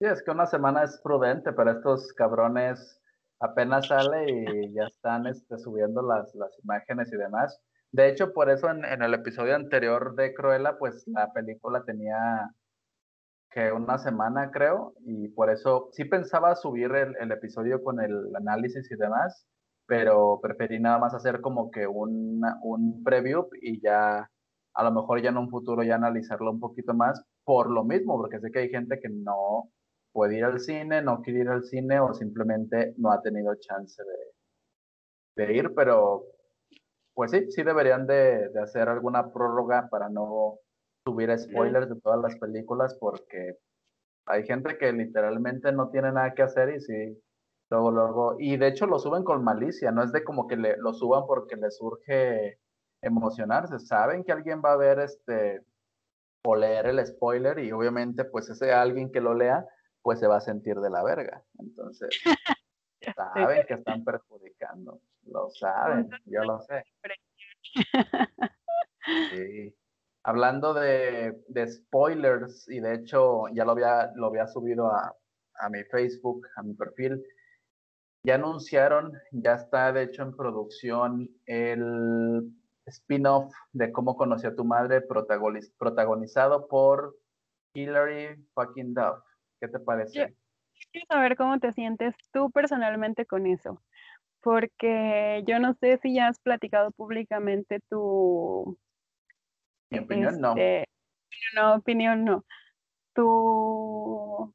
[0.00, 3.00] Sí, es que una semana es prudente, pero estos cabrones
[3.38, 7.60] apenas sale y ya están este, subiendo las, las imágenes y demás.
[7.92, 12.50] De hecho, por eso en, en, el episodio anterior de Cruella, pues la película tenía
[13.54, 18.90] que una semana, creo, y por eso sí pensaba subir el, episodio con el análisis
[18.90, 19.46] y demás,
[19.86, 24.28] pero preferí nada más hacer como que un, un preview y ya
[24.74, 28.16] a lo mejor ya en un futuro ya analizarlo un poquito más por lo mismo,
[28.16, 29.70] porque sé que hay gente que no
[30.12, 34.02] puede ir al cine, no quiere ir al cine o simplemente no ha tenido chance
[35.36, 36.24] de, de ir, pero
[37.14, 40.58] pues sí, sí deberían de, de, hacer alguna prórroga para no
[41.04, 43.58] subir spoilers de todas las películas porque
[44.26, 47.22] hay gente que literalmente no tiene nada que hacer y sí,
[47.70, 50.76] luego, luego, y de hecho lo suben con malicia, no es de como que le,
[50.78, 52.58] lo suban porque les surge
[53.02, 55.62] emocionarse, saben que alguien va a ver este
[56.46, 59.64] o leer el spoiler y obviamente pues ese alguien que lo lea
[60.02, 61.42] pues se va a sentir de la verga.
[61.58, 62.10] Entonces,
[63.16, 66.84] saben que están perjudicando, lo saben, yo lo sé.
[69.30, 69.74] Sí.
[70.24, 71.36] Hablando de,
[71.68, 75.14] spoilers, y de hecho ya lo había, lo había subido a,
[75.60, 77.22] a mi Facebook, a mi perfil,
[78.24, 82.50] ya anunciaron, ya está de hecho en producción el
[82.86, 87.16] spin-off de Cómo conocí a tu madre, protagonizado por
[87.74, 89.22] Hilary fucking Duff.
[89.60, 90.34] ¿Qué te parece?
[90.90, 93.82] quiero saber cómo te sientes tú personalmente con eso,
[94.40, 98.78] porque yo no sé si ya has platicado públicamente tu...
[99.98, 100.50] Opinión no.
[100.56, 100.88] Este,
[101.54, 102.44] no, opinión no.
[103.14, 104.52] Tu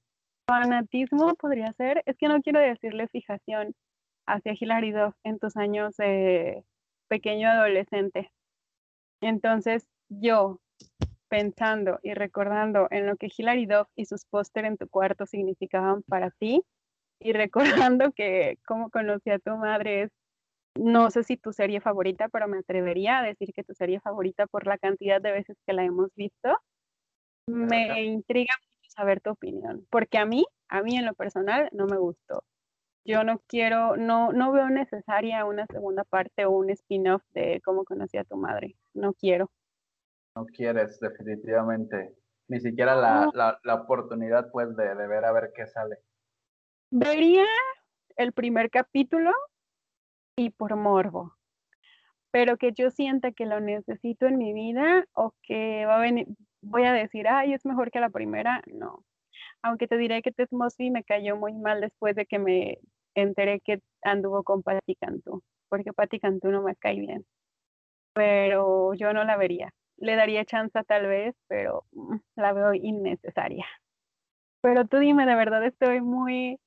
[0.47, 3.73] fanatismo podría ser, es que no quiero decirle fijación
[4.27, 5.95] hacia Hilary Duff en tus años
[7.07, 8.31] pequeño adolescente.
[9.21, 10.59] Entonces yo,
[11.27, 16.03] pensando y recordando en lo que Hilary Duff y sus póster en tu cuarto significaban
[16.03, 16.63] para ti,
[17.21, 20.11] y recordando que como conocí a tu madre es,
[20.75, 24.47] no sé si tu serie favorita, pero me atrevería a decir que tu serie favorita
[24.47, 26.57] por la cantidad de veces que la hemos visto,
[27.47, 31.87] me intriga mucho saber tu opinión, porque a mí, a mí en lo personal, no
[31.87, 32.43] me gustó
[33.09, 37.83] yo no quiero, no, no veo necesaria una segunda parte o un spin-off de cómo
[37.83, 38.75] conocí a tu madre.
[38.93, 39.49] No quiero.
[40.35, 42.13] No quieres, definitivamente.
[42.47, 45.97] Ni siquiera la, la, oportunidad, pues, de, de, ver a ver qué sale.
[46.91, 47.45] Vería
[48.15, 49.31] el primer capítulo
[50.39, 51.35] y por morbo.
[52.31, 56.27] Pero que yo sienta que lo necesito en mi vida o que va a venir,
[56.61, 59.03] voy a decir, ay, es mejor que la primera, no
[59.61, 62.79] aunque te diré que Ted Mosby me cayó muy mal después de que me
[63.15, 67.25] enteré que anduvo con Patti Cantú, porque Patti Cantú no me cae bien.
[68.13, 69.73] Pero yo no la vería.
[69.97, 73.65] Le daría chance tal vez, pero mm, la veo innecesaria.
[74.61, 76.59] Pero tú dime, de verdad estoy muy,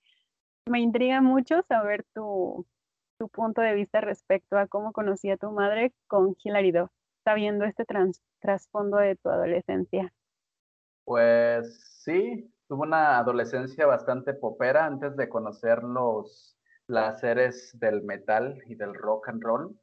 [0.66, 2.66] me intriga mucho saber tu,
[3.18, 6.72] tu punto de vista respecto a cómo conocí a tu madre con Hilary
[7.25, 7.85] sabiendo este
[8.40, 10.12] trasfondo de tu adolescencia.
[11.05, 18.75] Pues sí, tuve una adolescencia bastante popera antes de conocer los placeres del metal y
[18.75, 19.77] del rock and roll.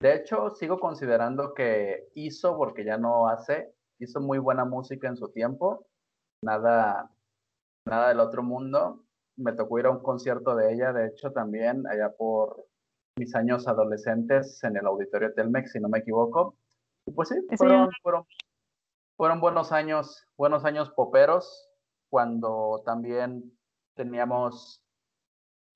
[0.00, 5.16] De hecho, sigo considerando que hizo, porque ya no hace, hizo muy buena música en
[5.16, 5.86] su tiempo.
[6.42, 7.10] Nada,
[7.86, 9.04] nada del otro mundo.
[9.36, 12.66] Me tocó ir a un concierto de ella, de hecho, también allá por
[13.16, 16.56] mis años adolescentes en el auditorio Telmex, si no me equivoco.
[17.06, 18.24] Y pues sí, fueron, fueron,
[19.16, 21.68] fueron buenos años, buenos años poperos
[22.12, 23.56] cuando también
[23.94, 24.84] teníamos,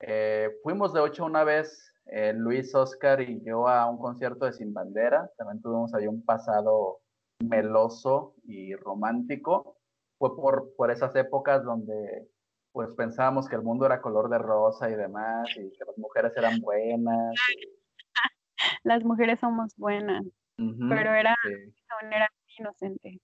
[0.00, 4.52] eh, fuimos de ocho una vez, eh, Luis, Oscar y yo a un concierto de
[4.52, 7.00] Sin Bandera, también tuvimos ahí un pasado
[7.40, 9.78] meloso y romántico,
[10.18, 12.28] fue por, por esas épocas donde
[12.76, 16.32] pues pensábamos que el mundo era color de rosa y demás, y que las mujeres
[16.36, 17.34] eran buenas.
[18.84, 20.22] Las mujeres somos buenas,
[20.56, 21.34] pero era,
[22.02, 23.18] era inocente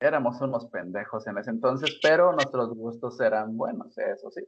[0.00, 4.42] éramos unos pendejos en ese entonces, pero nuestros gustos eran buenos, eso sí.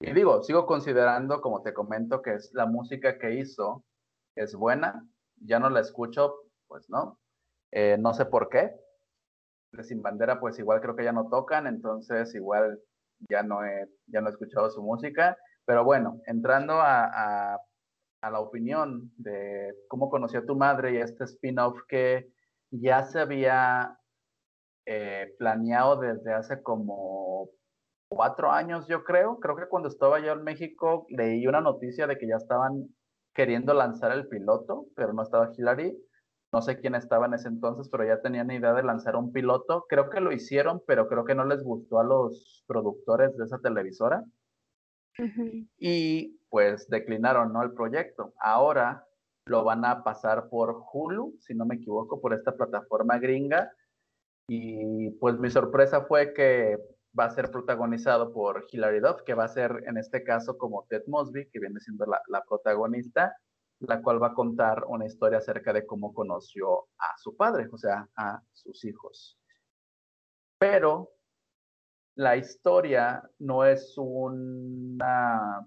[0.00, 3.84] Y digo, sigo considerando, como te comento, que es la música que hizo
[4.36, 5.06] es buena.
[5.36, 6.34] Ya no la escucho,
[6.66, 7.18] pues no.
[7.72, 8.74] Eh, no sé por qué.
[9.72, 12.80] De Sin Bandera, pues igual creo que ya no tocan, entonces igual
[13.28, 15.36] ya no he, ya no he escuchado su música.
[15.64, 21.24] Pero bueno, entrando a, a, la opinión de cómo conoció a tu madre y este
[21.24, 22.30] spin-off que
[22.70, 23.98] ya se había
[24.86, 27.50] eh, planeado desde hace como
[28.08, 29.38] cuatro años, yo creo.
[29.38, 32.88] Creo que cuando estaba yo en México leí una noticia de que ya estaban
[33.34, 35.96] queriendo lanzar el piloto, pero no estaba Hillary.
[36.52, 39.86] No sé quién estaba en ese entonces, pero ya tenían idea de lanzar un piloto.
[39.88, 43.58] Creo que lo hicieron, pero creo que no les gustó a los productores de esa
[43.58, 44.24] televisora.
[45.78, 47.62] Y pues declinaron, ¿no?
[47.62, 48.32] El proyecto.
[48.38, 49.04] Ahora
[49.44, 53.70] lo van a pasar por Hulu, si no me equivoco, por esta plataforma gringa
[54.52, 56.76] y pues mi sorpresa fue que
[57.16, 60.86] va a ser protagonizado por Hilary Duff, que va a ser en este caso como
[60.88, 63.36] Ted Mosby, que viene siendo la, la protagonista.
[63.80, 67.78] La cual va a contar una historia acerca de cómo conoció a su padre, o
[67.78, 69.38] sea, a sus hijos.
[70.58, 71.10] Pero
[72.16, 75.66] la historia no es una...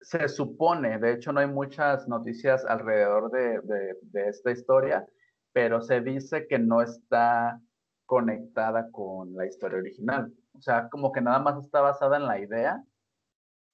[0.00, 3.96] Se supone, de hecho no hay muchas noticias alrededor de,
[4.28, 5.04] esta historia,
[5.52, 7.60] pero se dice que no está
[8.04, 10.32] conectada con la historia original.
[10.52, 12.84] O sea, como que nada más está basada en la idea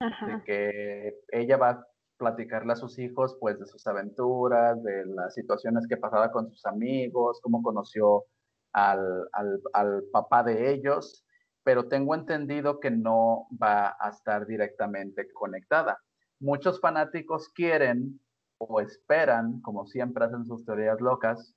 [0.01, 1.87] de que ella va
[2.22, 6.64] platicarle a sus hijos pues de sus aventuras, de las situaciones que pasaba con sus
[6.66, 8.24] amigos, cómo conoció
[8.72, 9.28] al,
[9.72, 11.24] al papá de ellos
[11.64, 15.98] pero tengo entendido que no va a estar directamente conectada.
[16.40, 18.20] Muchos fanáticos quieren
[18.58, 21.54] o esperan, como siempre hacen sus teorías locas,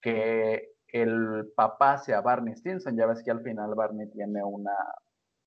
[0.00, 2.96] que el papá sea Barney Stinson.
[2.96, 4.76] Ya ves que al final Barney tiene una,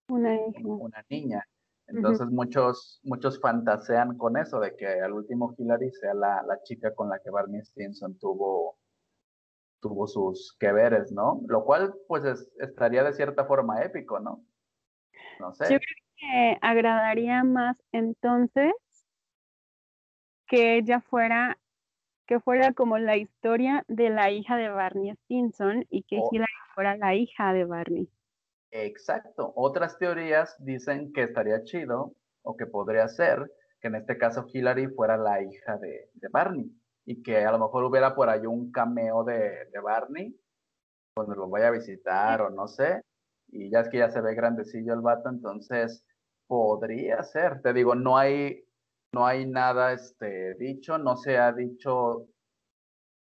[0.07, 1.45] una, niña.
[1.89, 6.93] Entonces muchos, muchos fantasean con eso, de que al último Hillary sea la, la chica
[6.93, 8.78] con la que Barney Stinson tuvo
[9.80, 11.41] tuvo sus que veres, ¿no?
[11.47, 12.23] Lo cual, pues,
[12.60, 14.43] estaría de cierta forma épico, ¿no?
[15.39, 15.65] No sé.
[15.65, 18.73] Yo creo que agradaría más entonces
[20.47, 21.58] que ella fuera,
[22.25, 26.30] que fuera como la historia de la hija de Barney Stinson y que oh.
[26.32, 28.10] Hillary fuera la hija de Barney.
[28.71, 29.51] Exacto.
[29.55, 33.51] Otras teorías dicen que estaría chido o que podría ser
[33.82, 36.69] que en este caso Hillary fuera la hija de, de Barney
[37.10, 40.39] y que a lo mejor hubiera por ahí un cameo de, Barney
[41.15, 43.01] cuando lo vaya a visitar o no sé,
[43.47, 46.05] y ya es que ya se ve grandecillo el vato, entonces
[46.45, 48.63] podría ser, te digo, no hay,
[49.12, 52.27] no hay nada este, dicho, no se ha dicho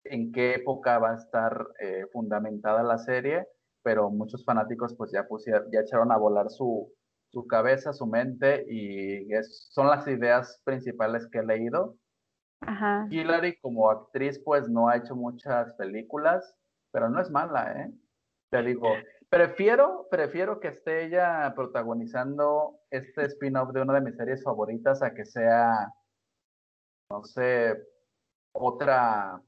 [0.03, 3.47] en qué época va a estar eh, fundamentada la serie,
[3.89, 6.93] pero muchos fanáticos pues ya pusieron, ya echaron a volar su,
[7.31, 11.95] su cabeza, su mente y son las ideas principales que he leído
[12.61, 13.07] Ajá.
[13.09, 16.55] Hillary como actriz pues no ha hecho muchas películas,
[16.91, 17.91] pero no es mala, ¿eh?
[18.51, 18.93] Te digo,
[19.27, 25.15] prefiero, prefiero que esté ella protagonizando este spin-off de una de mis series favoritas a
[25.15, 25.91] que sea,
[27.09, 27.75] no sé,
[28.51, 29.41] otra,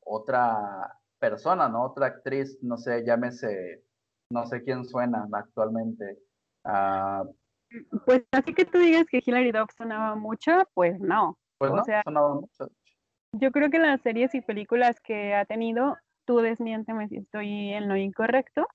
[0.00, 1.84] otra persona, ¿no?
[1.84, 3.84] Otra actriz, no sé, llámese,
[4.30, 6.18] no sé quién suena actualmente.
[6.64, 7.22] Ah,
[8.04, 11.38] pues así que tú digas que Hillary Duff sonaba mucho, pues no.
[11.58, 12.02] Pues o sea,
[13.32, 17.88] Yo creo que las series y películas que ha tenido, tú desmiénteme si estoy en
[17.88, 18.66] lo incorrecto,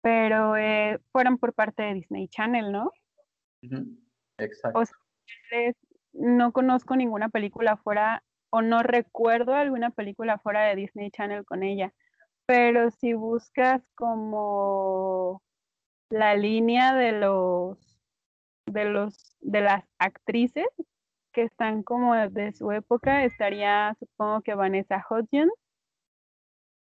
[0.00, 2.90] pero eh, fueron por parte de Disney Channel, ¿no?
[4.38, 4.80] Exacto.
[6.14, 8.24] no conozco ninguna película fuera,
[8.62, 11.92] no recuerdo alguna película fuera de Disney Channel con ella,
[12.46, 15.42] pero si buscas como
[16.10, 17.78] la línea de los
[18.66, 20.66] de los de las actrices
[21.32, 25.52] que están como de su época estaría, supongo que Vanessa Hudgens.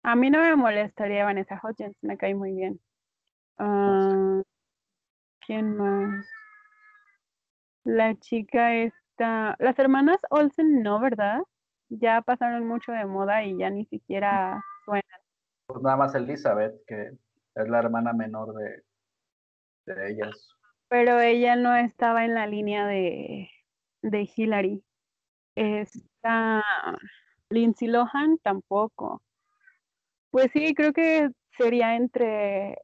[0.02, 2.80] A mí no me molestaría Vanessa Hudgens, me cae muy bien.
[3.56, 4.42] Ah,
[5.46, 6.26] ¿Quién más?
[7.84, 9.56] La chica está...
[9.58, 11.42] Las hermanas Olsen no, ¿verdad?
[12.00, 15.20] Ya pasaron mucho de moda y ya ni siquiera suenan.
[15.66, 17.12] Pues nada más Elizabeth, que
[17.54, 18.82] es la hermana menor de,
[19.86, 20.48] de ellas.
[20.88, 23.50] Pero ella no estaba en la línea de,
[24.02, 24.82] de Hillary.
[25.54, 26.62] Esta
[27.50, 29.22] Lindsay Lohan tampoco.
[30.30, 32.78] Pues sí, creo que sería entre,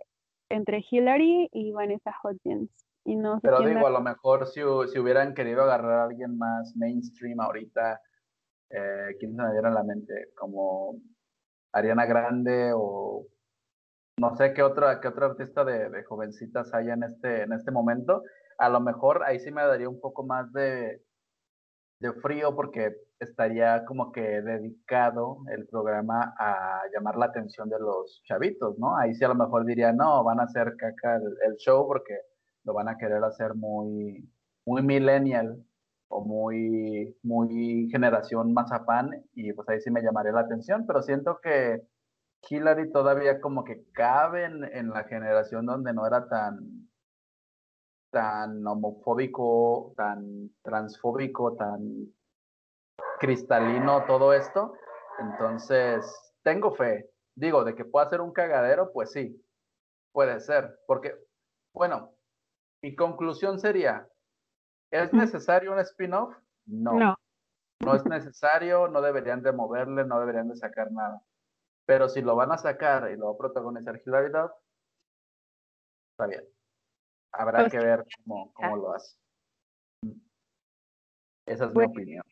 [0.51, 2.71] entre Hillary y Vanessa Hudgens.
[3.05, 4.61] Y no Pero digo, a lo mejor si,
[4.93, 7.99] si, hubieran querido agarrar a alguien más mainstream ahorita,
[8.71, 10.31] eh, ¿quién se me diera en la mente?
[10.35, 10.97] Como
[11.73, 13.27] Ariana Grande o
[14.19, 18.23] no sé qué otra, qué otra artista de, jovencitas haya en este, en este momento.
[18.59, 21.03] A lo mejor ahí sí me daría un poco más de,
[22.01, 28.23] de frío porque estaría como que dedicado el programa a llamar la atención de los
[28.25, 28.97] chavitos, ¿no?
[28.97, 32.17] Ahí sí a lo mejor diría, no, van a hacer caca el, show porque
[32.65, 34.29] lo van a querer hacer muy,
[34.65, 35.65] muy millennial
[36.09, 41.39] o muy, muy generación mazapán y pues ahí sí me llamaría la atención, pero siento
[41.43, 41.83] que
[42.49, 46.89] Hillary todavía como que cabe en la generación donde no era tan,
[48.11, 52.13] tan homofóbico, tan transfóbico, tan
[53.19, 54.73] cristalino todo esto.
[55.19, 56.05] Entonces,
[56.43, 57.11] tengo fe.
[57.35, 59.45] Digo, de que pueda ser un cagadero, pues sí,
[60.13, 60.79] puede ser.
[60.87, 61.15] Porque,
[61.73, 62.13] bueno,
[62.83, 64.09] mi conclusión sería,
[64.91, 66.35] ¿es necesario un spin-off?
[66.67, 66.93] No.
[66.95, 67.17] no.
[67.85, 71.23] No es necesario, no deberían de moverle, no deberían de sacar nada.
[71.87, 74.51] Pero si lo van a sacar y lo va a protagonizar Hilary Duff,
[76.13, 76.45] está bien.
[77.33, 79.17] Habrá pues que ver cómo, cómo lo hace.
[81.47, 82.25] Esa es mi opinión.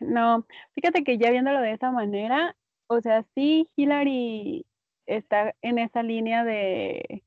[0.00, 2.54] No, fíjate que ya viéndolo de esa manera,
[2.88, 4.66] o sea, sí, Hillary
[5.06, 7.24] está en esa línea de,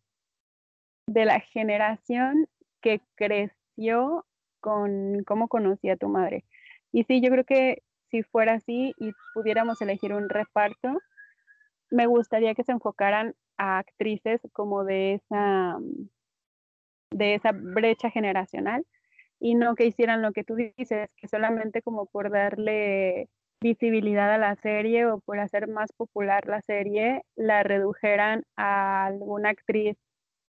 [1.07, 2.47] de la generación
[2.81, 4.25] que creció
[4.61, 6.45] con cómo conocía a tu madre.
[6.91, 10.99] Y sí, yo creo que si fuera así y pudiéramos elegir un reparto,
[11.89, 15.77] me gustaría que se enfocaran a actrices como de esa,
[17.11, 18.85] de esa brecha generacional
[19.39, 23.29] y no que hicieran lo que tú dices, que solamente como por darle
[23.61, 29.49] visibilidad a la serie o por hacer más popular la serie, la redujeran a alguna
[29.49, 29.97] actriz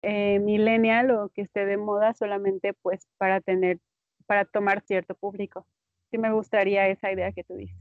[0.04, 3.80] eh, millennial o que esté de moda solamente pues para tener,
[4.28, 5.66] para tomar cierto público.
[6.12, 7.78] Sí me gustaría esa idea que tú dices.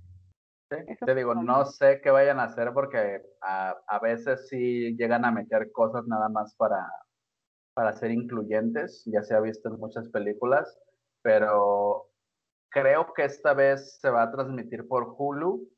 [0.68, 5.30] te digo, no sé qué vayan a hacer porque a, a, veces sí llegan a
[5.30, 6.86] meter cosas nada más para,
[7.74, 10.78] para ser incluyentes, ya se ha visto en muchas películas,
[11.22, 12.08] pero
[12.70, 15.68] creo que esta vez se va a transmitir por Hulu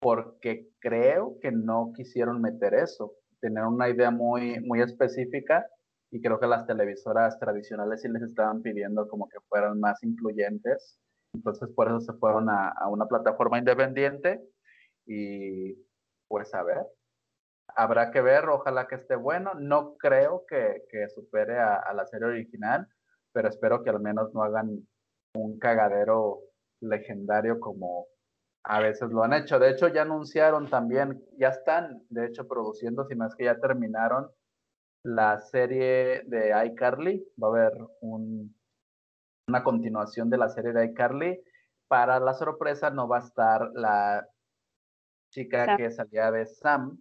[0.00, 5.66] porque creo que no quisieron meter eso, tener una idea muy, muy específica
[6.12, 11.00] y creo que las televisoras tradicionales sí les estaban pidiendo como que fueran más incluyentes,
[11.32, 14.42] entonces por eso se fueron a, a una plataforma independiente
[15.06, 15.74] y
[16.28, 16.86] pues a ver,
[17.74, 22.04] habrá que ver, ojalá que esté bueno, no creo que, que supere a, a la
[22.04, 22.86] serie original,
[23.32, 24.86] pero espero que al menos no hagan
[25.34, 26.40] un cagadero
[26.80, 28.06] legendario como
[28.64, 29.58] a veces lo han hecho.
[29.58, 33.58] De hecho, ya anunciaron también, ya están, de hecho, produciendo, si no es que ya
[33.58, 34.30] terminaron
[35.02, 37.24] la serie de iCarly.
[37.42, 38.54] Va a haber un,
[39.48, 41.40] una continuación de la serie de iCarly.
[41.88, 44.26] Para la sorpresa no va a estar la
[45.30, 46.98] chica que salía de Sam,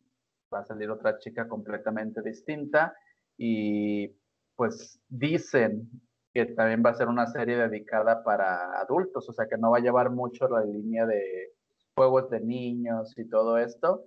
[0.54, 2.96] va a salir otra chica completamente distinta
[3.38, 4.10] y
[4.56, 5.90] pues dicen
[6.34, 9.78] que también va a ser una serie dedicada para adultos, o sea que no va
[9.78, 11.54] a llevar mucho la línea de
[11.96, 14.06] juegos de niños y todo esto.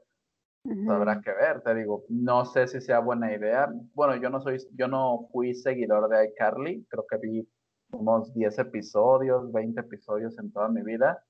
[0.89, 3.69] Habrá que ver, te digo, no sé si sea buena idea.
[3.95, 7.49] Bueno, yo no soy, yo no fui seguidor de iCarly, creo que vi
[7.93, 11.23] unos 10 episodios, 20 episodios en toda mi vida.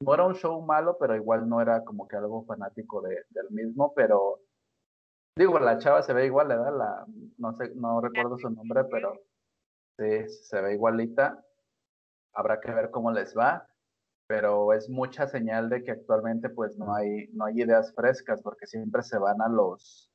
[0.00, 3.50] No era un show malo, pero igual no era como que algo fanático de, del
[3.50, 4.40] mismo, pero
[5.36, 6.76] digo, la chava se ve igual, ¿verdad?
[6.76, 7.06] La,
[7.38, 9.14] no sé, no recuerdo su nombre, pero
[9.98, 11.42] Sí, se ve igualita.
[12.34, 13.66] Habrá que ver cómo les va,
[14.26, 18.66] pero es mucha señal de que actualmente pues no hay, no hay ideas frescas porque
[18.66, 20.10] siempre se van a los,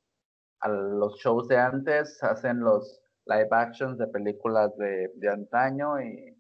[0.59, 6.38] a los shows de antes, hacen los live actions de películas de, de antaño y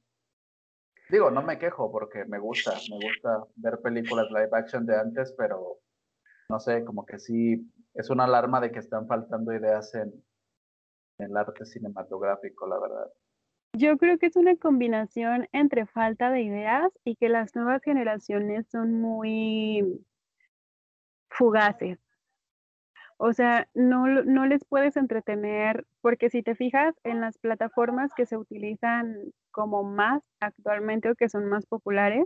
[1.09, 5.33] digo, no me quejo porque me gusta, me gusta ver películas live action de antes,
[5.37, 5.79] pero
[6.49, 10.11] no sé, como que sí es una alarma de que están faltando ideas en,
[11.19, 13.11] en el arte cinematográfico, la verdad.
[13.73, 18.67] Yo creo que es una combinación entre falta de ideas y que las nuevas generaciones
[18.69, 20.05] son muy
[21.29, 21.99] fugaces.
[23.17, 28.25] O sea, no, no les puedes entretener, porque si te fijas en las plataformas que
[28.25, 29.15] se utilizan
[29.51, 32.25] como más actualmente o que son más populares,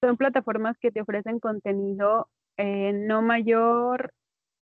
[0.00, 2.28] son plataformas que te ofrecen contenido
[2.58, 4.12] eh, no mayor,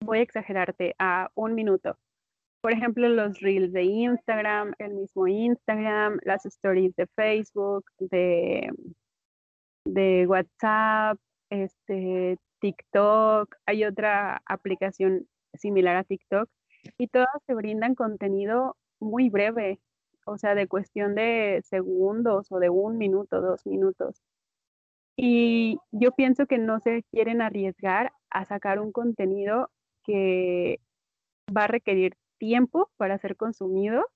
[0.01, 1.97] voy a exagerarte, a un minuto
[2.61, 8.69] por ejemplo, los reels de Instagram, el mismo Instagram, las stories de Facebook, de,
[10.27, 11.17] WhatsApp,
[11.49, 16.49] este, TikTok, hay otra aplicación similar a TikTok
[16.97, 19.79] y todas se brindan contenido muy breve,
[20.25, 24.21] o sea, de cuestión de segundos o de un minuto, dos minutos.
[25.17, 29.69] Y yo pienso que no se quieren arriesgar a sacar un contenido
[30.03, 30.79] que
[31.55, 34.07] va a requerir tiempo para ser consumido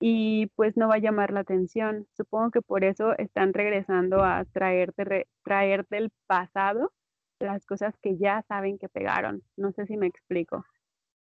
[0.00, 2.08] y pues no va a llamar la atención.
[2.16, 6.92] Supongo que por eso están regresando a traerte, traer del pasado
[7.38, 9.42] las cosas que ya saben que pegaron.
[9.56, 10.64] No sé si me explico.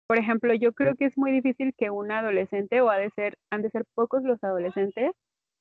[0.08, 3.38] Por ejemplo, yo creo que es muy difícil que un adolescente, o ha de ser,
[3.50, 5.12] han de ser pocos los adolescentes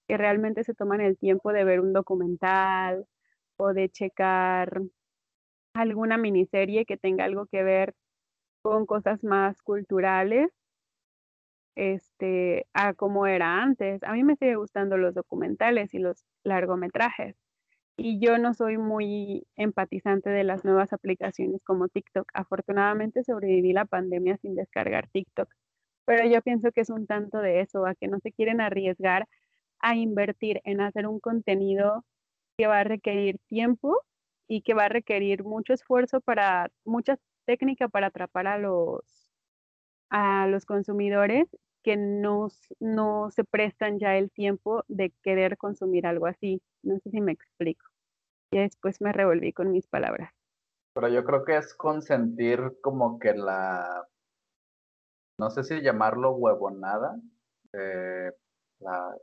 [0.07, 3.07] que realmente se toman el tiempo de ver un documental
[3.57, 4.83] o de checar
[5.75, 7.95] alguna miniserie que tenga algo que ver
[8.65, 10.51] con cosas más culturales,
[11.77, 14.03] este, a como era antes.
[14.05, 17.37] A mí me sigue gustando los documentales y los largometrajes.
[17.97, 22.27] Y yo no soy muy empatizante de las nuevas aplicaciones como TikTok.
[22.35, 25.49] Afortunadamente sobreviví la pandemia sin descargar TikTok.
[26.07, 29.29] Pero yo pienso que es un tanto de eso, a que no se quieren arriesgar
[29.81, 32.05] a invertir en hacer un contenido
[32.59, 34.01] que va a requerir tiempo
[34.49, 39.03] y que va a requerir mucho esfuerzo para muchas técnica para atrapar a los,
[40.11, 41.49] a los consumidores
[41.83, 42.49] que no,
[42.81, 46.63] no se prestan ya el tiempo de querer consumir algo así.
[46.83, 47.87] No sé si me explico.
[48.51, 50.33] y después me revolví con mis palabras.
[50.95, 54.07] Pero yo creo que es consentir como que la,
[55.39, 57.17] no sé si llamarlo huevonada,
[57.73, 58.31] eh,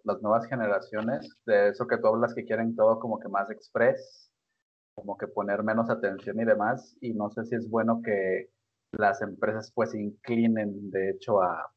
[0.03, 4.30] las nuevas generaciones, de eso que tú hablas que quieren todo como que más express,
[5.01, 8.51] como que poner menos atención y demás, y no sé si es bueno que
[8.91, 11.73] las empresas pues inclinen de hecho a,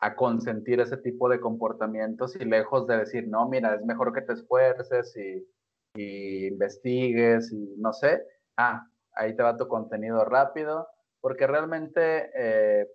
[0.00, 4.22] a consentir ese tipo de comportamientos y lejos de decir, no, mira, es mejor que
[4.22, 5.46] te esfuerces y,
[5.94, 8.24] y investigues y no sé,
[8.56, 8.84] ah,
[9.14, 10.88] ahí te va tu contenido rápido,
[11.20, 12.88] porque realmente, eh,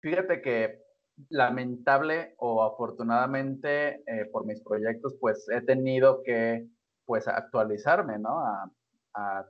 [0.00, 0.82] fíjate que
[1.28, 6.66] lamentable o afortunadamente eh, por mis proyectos, pues he tenido que
[7.06, 8.38] pues actualizarme, ¿no?
[8.40, 8.70] A,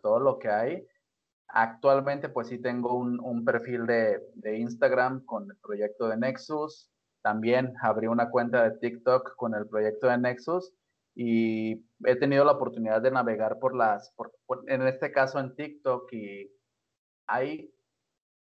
[0.02, 0.86] todo lo que hay.
[1.48, 6.90] Actualmente pues sí tengo un, perfil de, Instagram con el proyecto de Nexus.
[7.22, 10.74] También abrí una cuenta de TikTok con el proyecto de Nexus
[11.14, 14.14] y he tenido la oportunidad de navegar por las,
[14.66, 16.52] en este caso en TikTok y
[17.26, 17.72] hay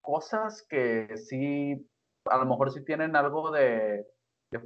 [0.01, 1.87] cosas que sí,
[2.25, 4.07] a lo mejor sí tienen algo de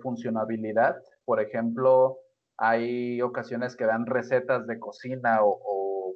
[0.03, 1.03] funcionabilidad.
[1.25, 2.19] Por ejemplo,
[2.57, 6.15] hay ocasiones que dan recetas de cocina o,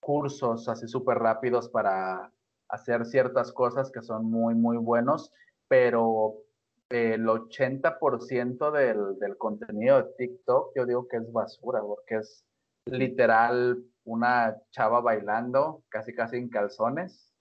[0.00, 2.32] cursos así súper rápidos para
[2.68, 5.32] hacer ciertas cosas que son muy, muy buenos,
[5.66, 6.44] pero
[6.90, 12.44] el 80% del, del contenido de TikTok yo digo que es basura, porque es
[12.84, 17.34] literal una chava bailando, casi casi en calzones,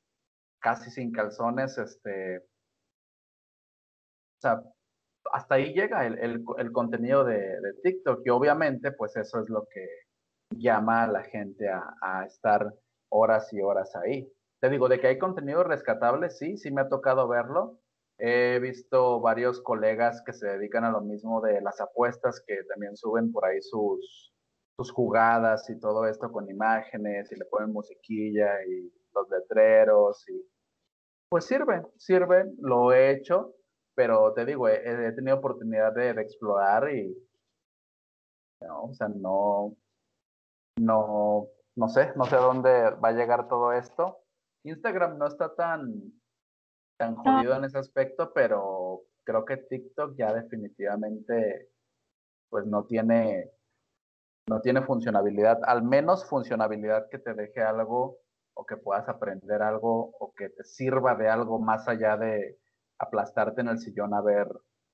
[0.60, 2.44] casi sin calzones, este, o
[4.42, 4.64] sea,
[5.32, 9.68] hasta ahí llega el, el, contenido de, de, TikTok y obviamente pues eso es lo
[9.72, 9.88] que
[10.52, 12.74] llama a la gente a, a, estar
[13.10, 14.32] horas y horas ahí.
[14.62, 17.80] Te digo, de que hay contenido rescatable, sí, sí me ha tocado verlo,
[18.18, 22.96] He visto varios colegas que se dedican a lo mismo de las apuestas, que también
[22.96, 24.34] suben por ahí sus,
[24.78, 30.42] sus jugadas y todo esto con imágenes y le ponen musiquilla y los letreros y
[31.28, 33.56] pues sirve, sirve, lo he hecho,
[33.96, 37.18] pero te digo, he, he tenido oportunidad de, de, explorar y
[38.62, 39.76] no, o sea, no,
[40.78, 44.20] no, no sé, no sé dónde va a llegar todo esto.
[44.64, 46.14] Instagram no está tan,
[46.98, 51.70] tan jodido en ese aspecto, pero creo que TikTok ya definitivamente
[52.50, 53.52] pues no tiene
[54.48, 58.20] no tiene funcionabilidad, al menos funcionabilidad que te deje algo
[58.54, 62.60] o que puedas aprender algo o que te sirva de algo más allá de
[63.00, 64.48] aplastarte en el sillón a ver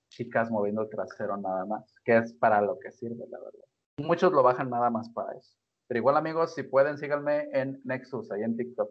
[0.09, 3.65] chicas moviendo el trasero nada más, que es para lo que sirve, la verdad.
[3.97, 5.55] Muchos lo bajan nada más para eso.
[5.87, 8.89] Pero igual amigos, si pueden, síganme en Nexus, ahí en TikTok.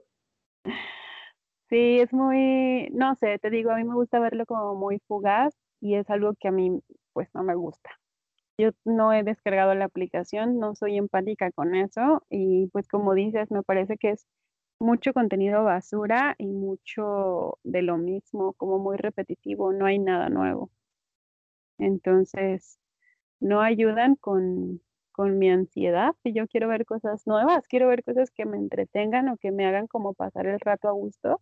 [1.69, 5.55] Sí, es muy, no sé, te digo, a mí me gusta verlo como muy fugaz
[5.81, 6.83] y es algo que a mí
[7.13, 7.91] pues no me gusta.
[8.59, 13.51] Yo no he descargado la aplicación, no soy empática con eso y pues como dices,
[13.51, 14.27] me parece que es
[14.81, 20.71] mucho contenido basura y mucho de lo mismo, como muy repetitivo, no hay nada nuevo.
[21.79, 22.79] Entonces,
[23.41, 26.15] no ayudan con, con mi ansiedad.
[26.23, 29.67] Si yo quiero ver cosas nuevas, quiero ver cosas que me entretengan o que me
[29.67, 31.41] hagan como pasar el rato a gusto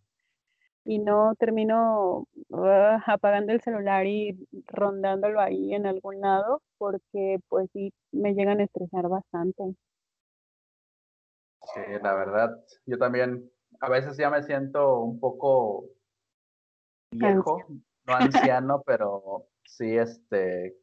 [0.85, 4.37] y no termino uh, apagando el celular y
[4.67, 9.75] rondándolo ahí en algún lado porque pues sí me llegan a estresar bastante.
[11.73, 13.51] Sí, la verdad, yo también
[13.81, 15.85] a veces ya me siento un poco
[17.11, 17.63] viejo,
[18.05, 20.77] no anciano, pero sí, este,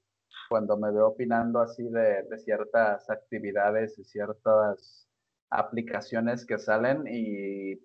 [0.48, 5.08] cuando me veo opinando así de, de ciertas actividades y ciertas
[5.50, 7.80] aplicaciones que salen y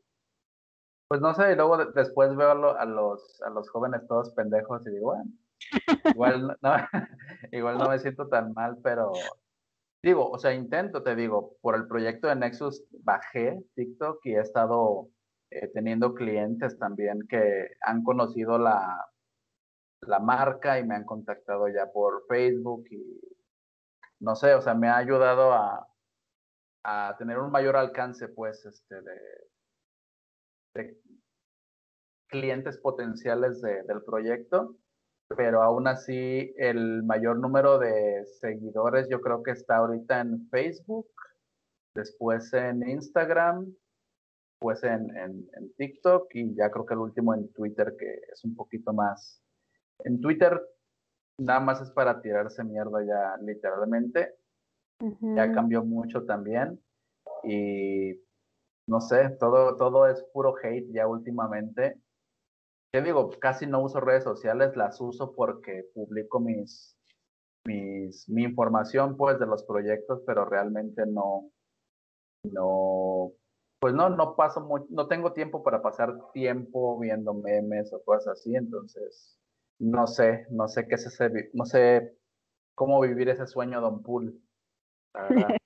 [1.07, 4.31] pues no sé, y luego después veo a, lo, a, los, a los jóvenes todos
[4.31, 5.29] pendejos y digo, bueno,
[6.05, 6.71] igual no,
[7.51, 9.11] igual no me siento tan mal, pero
[10.03, 14.39] digo, o sea, intento, te digo, por el proyecto de Nexus bajé TikTok y he
[14.39, 15.09] estado
[15.49, 19.11] eh, teniendo clientes también que han conocido la,
[20.01, 23.21] la marca y me han contactado ya por Facebook y
[24.19, 25.87] no sé, o sea, me ha ayudado a,
[26.83, 29.19] a tener un mayor alcance, pues, este, de,
[30.75, 31.01] de
[32.27, 34.75] clientes potenciales de, del proyecto,
[35.35, 41.07] pero aún así el mayor número de seguidores yo creo que está ahorita en Facebook,
[41.95, 43.73] después en Instagram,
[44.59, 48.43] pues en, en, en TikTok y ya creo que el último en Twitter que es
[48.43, 49.41] un poquito más.
[50.03, 50.61] En Twitter
[51.37, 54.35] nada más es para tirarse mierda ya literalmente.
[55.01, 55.35] Uh -huh.
[55.35, 56.79] Ya cambió mucho también
[57.43, 58.21] y
[58.87, 61.97] no sé, todo, todo es puro hate ya últimamente.
[62.93, 66.97] Yo digo, casi no uso redes sociales, las uso porque publico mis,
[67.65, 71.49] mis, mi información pues de los proyectos, pero realmente no,
[72.43, 73.31] no,
[73.79, 78.55] pues no, no paso no tengo tiempo para pasar tiempo viendo memes o cosas así,
[78.55, 79.39] entonces
[79.79, 82.15] no sé, no sé qué es ese, no sé
[82.75, 84.39] cómo vivir ese sueño Don Pool.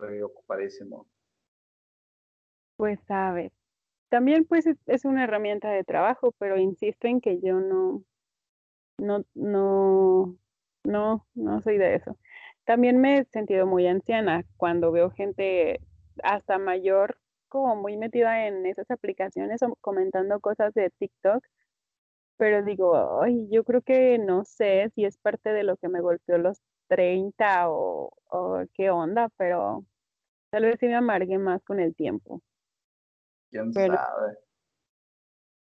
[0.00, 1.06] estoy ocupadísimo.
[2.76, 3.52] Pues sabes,
[4.10, 8.04] también pues es una herramienta de trabajo, pero insisto en que yo no,
[8.98, 10.36] no, no,
[10.84, 12.18] no, no soy de eso.
[12.64, 15.80] También me he sentido muy anciana cuando veo gente
[16.22, 21.44] hasta mayor como muy metida en esas aplicaciones o comentando cosas de TikTok,
[22.36, 26.00] pero digo, ay, yo creo que no sé si es parte de lo que me
[26.00, 29.84] golpeó los 30 o, o qué onda, pero
[30.50, 32.42] tal vez sí me amargué más con el tiempo.
[33.50, 34.38] ¿Quién sabe?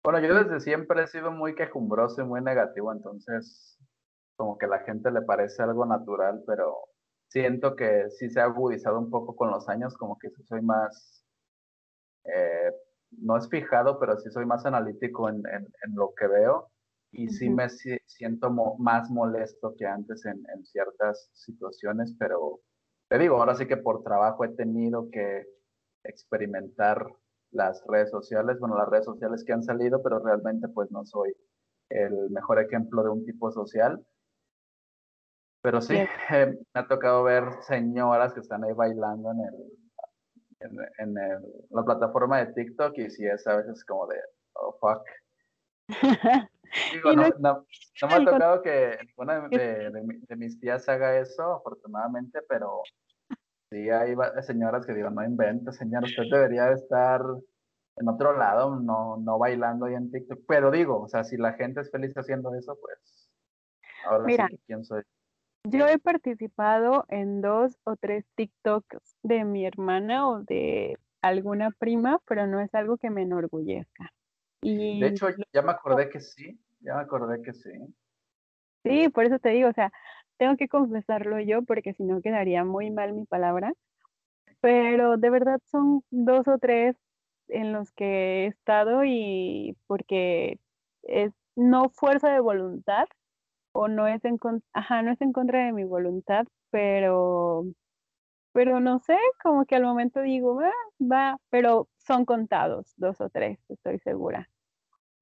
[0.03, 3.77] Bueno, yo desde siempre he sido muy quejumbroso y muy negativo, entonces
[4.37, 6.77] como que a la gente le parece algo natural, pero
[7.29, 11.25] siento que sí se ha agudizado un poco con los años, como que soy más,
[12.25, 12.73] eh,
[13.11, 15.43] no es fijado, pero sí soy más analítico en,
[15.95, 16.71] lo que veo
[17.13, 22.61] y sí me siento más molesto que antes en, en, ciertas situaciones, pero
[23.09, 25.47] te digo, ahora sí que por trabajo he tenido que
[26.05, 27.07] experimentar
[27.57, 31.35] las redes sociales, bueno, las redes sociales que han salido, pero realmente pues no soy
[31.91, 34.05] el mejor ejemplo de un tipo social.
[35.63, 35.97] Pero sí,
[36.31, 41.85] eh, me ha tocado ver señoras que están ahí bailando en el, en, el, la
[41.85, 44.21] plataforma de TikTok y sí es a veces como de,
[44.55, 45.03] oh, fuck.
[46.93, 47.67] Digo, no, no,
[48.09, 52.83] me ha tocado que ninguna de, de, mis tías haga eso, afortunadamente, pero
[53.71, 57.21] sí hay señoras que digo, no invente, señor, usted debería estar
[57.97, 60.41] en otro lado, no, no bailando ahí en TikTok.
[60.47, 63.31] Pero digo, o sea, si la gente es feliz haciendo eso, pues
[64.05, 65.03] ahora sí que quién soy.
[65.65, 72.21] Yo he participado en dos o tres TikToks de mi hermana o de alguna prima,
[72.27, 74.13] pero no es algo que me enorgullezca.
[74.63, 77.73] Y de hecho, ya me acordé que sí, ya me acordé que sí.
[78.85, 79.93] Sí, por eso te digo, o sea,
[80.39, 83.73] tengo que confesarlo yo porque si no quedaría muy mal mi palabra.
[84.61, 86.97] Pero de verdad son dos o tres
[87.49, 90.59] en los que he estado y porque
[91.03, 93.07] es no fuerza de voluntad,
[93.73, 97.65] o no es en contra, ajá, no es en contra de mi voluntad, pero
[98.53, 103.31] pero no sé, como que al momento digo, ah, va, pero son contados, dos o
[103.31, 104.49] tres, estoy segura.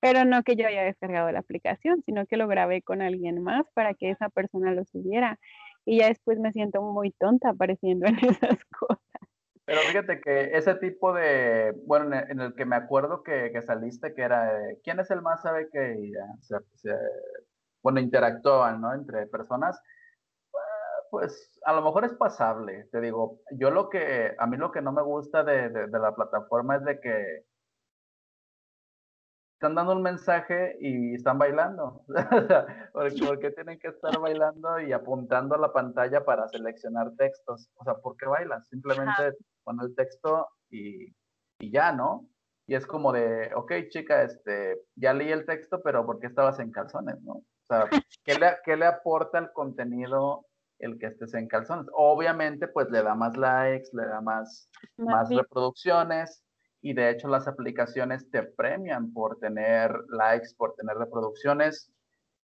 [0.04, 3.64] Pero no que yo haya descargado la aplicación, sino que lo grabé con alguien más
[3.72, 5.38] para que esa persona lo subiera.
[5.86, 8.16] Y ya después me siento muy tonta apareciendo en
[8.52, 8.98] esas cosas.
[9.64, 14.20] Pero fíjate que ese tipo de, bueno, en el que me acuerdo que, saliste, que
[14.20, 14.52] era,
[14.82, 16.90] ¿quién es el más sabe que ya, se,
[17.82, 18.92] bueno, interactúan, ¿no?
[18.92, 19.80] Entre personas,
[21.10, 24.82] pues a lo mejor es pasable, te digo, yo lo que, a mí lo que
[24.82, 27.44] no me gusta de, de, la plataforma es de que
[29.64, 32.04] están dando un mensaje y están bailando.
[32.92, 37.70] ¿Por qué tienen que estar bailando y apuntando a la pantalla para seleccionar textos?
[37.76, 38.62] O sea, ¿por qué bailan?
[38.66, 41.06] Simplemente pon el texto y,
[41.60, 42.28] y, ya, ¿no?
[42.66, 46.60] Y es como de, ok, chica, este, ya leí el texto, pero ¿por qué estabas
[46.60, 47.32] en calzones, no?
[47.32, 47.88] O sea,
[48.22, 50.44] ¿qué le, qué le aporta al contenido
[50.78, 51.86] el que estés en calzones?
[51.94, 56.44] Obviamente, pues le da más likes, le da más, más, reproducciones
[56.84, 61.90] y de hecho las aplicaciones te premian por tener likes, por tener reproducciones.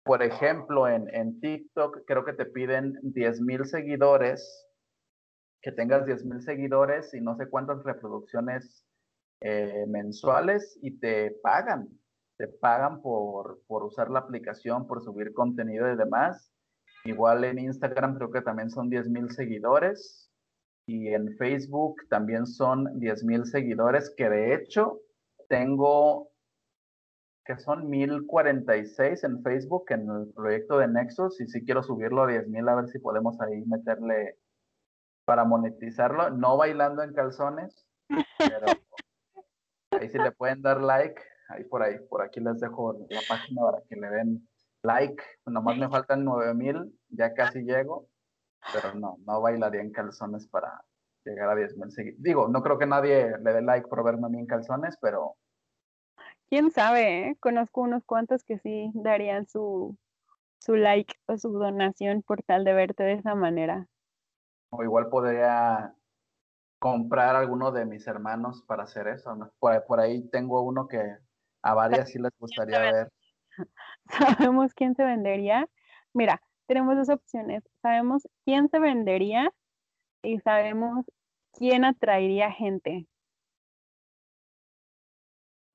[0.03, 4.67] Por ejemplo, en, en TikTok creo que te piden 10 mil seguidores,
[5.61, 8.83] que tengas 10 mil seguidores y no sé cuántas reproducciones
[9.41, 11.87] eh, mensuales y te pagan
[12.37, 16.51] te pagan por, por usar la aplicación, por subir contenido y demás.
[17.05, 20.32] Igual en Instagram creo que también son 10 mil seguidores
[20.85, 24.99] y en Facebook también son 10 mil seguidores que de hecho
[25.47, 26.29] tengo
[27.45, 32.27] que son 1046 en Facebook en el proyecto de Nexus y si quiero subirlo a
[32.27, 34.37] 10 mil a ver si podemos ahí meterle
[35.25, 37.85] para monetizarlo, no bailando en calzones,
[38.37, 38.65] pero
[39.91, 41.21] ahí sí le pueden dar like.
[41.49, 44.49] Ahí por ahí, por aquí les dejo la página para que le den
[44.83, 45.21] like.
[45.45, 48.07] Nomás me faltan 9000, ya casi llego,
[48.71, 50.83] pero no, no bailaría en calzones para
[51.25, 54.29] llegar a 10 mil Digo, no creo que nadie le dé like por verme a
[54.29, 55.35] mí en calzones, pero.
[56.49, 57.37] Quién sabe, eh?
[57.39, 59.97] conozco unos cuantos que sí darían su,
[60.59, 63.87] su like o su donación por tal de verte de esa manera.
[64.69, 65.95] O igual podría
[66.79, 69.35] comprar alguno de mis hermanos para hacer eso.
[69.59, 71.17] Por, por, ahí tengo uno que
[71.61, 73.11] a varias sí les gustaría ver.
[74.09, 75.67] ¿Sabemos quién se vendería?
[76.13, 77.63] Mira, tenemos dos opciones.
[77.81, 79.53] Sabemos quién se vendería
[80.23, 81.05] y sabemos
[81.53, 83.07] quién atraería gente.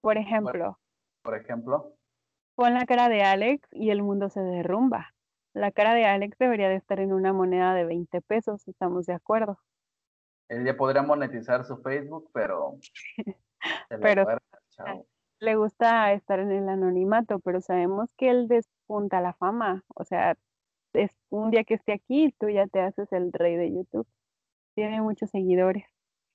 [0.01, 0.79] Por ejemplo.
[1.23, 1.95] Por ejemplo.
[2.55, 5.15] Pon la cara de Alex y el mundo se derrumba.
[5.55, 9.15] La cara de Alex debería de estar en una moneda de 20 pesos, estamos de
[9.15, 9.59] acuerdo.
[10.49, 12.79] Él ya podría monetizar su Facebook, pero...
[14.01, 14.27] pero
[15.41, 19.85] le gusta estar en el anonimato, pero sabemos que él despunta la fama.
[19.95, 20.37] O sea,
[20.93, 24.07] es un día que esté aquí, tú ya te haces el rey de YouTube.
[24.75, 25.85] Tiene muchos seguidores.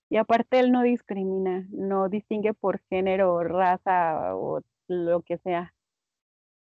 [0.10, 5.74] Y aparte él no discrimina, no distingue por género, raza o lo que sea.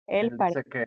[0.07, 0.85] Él, parece que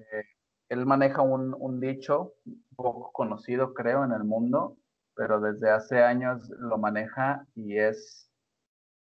[0.68, 2.34] él maneja un, un dicho
[2.76, 4.76] poco conocido, creo, en el mundo,
[5.14, 8.30] pero desde hace años lo maneja y es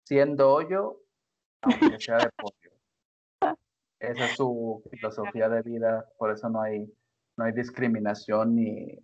[0.04, 1.00] siendo hoyo,
[1.62, 3.56] aunque sea de pollo.
[4.00, 6.90] Esa es su filosofía de vida, por eso no hay,
[7.38, 8.98] no hay discriminación ni,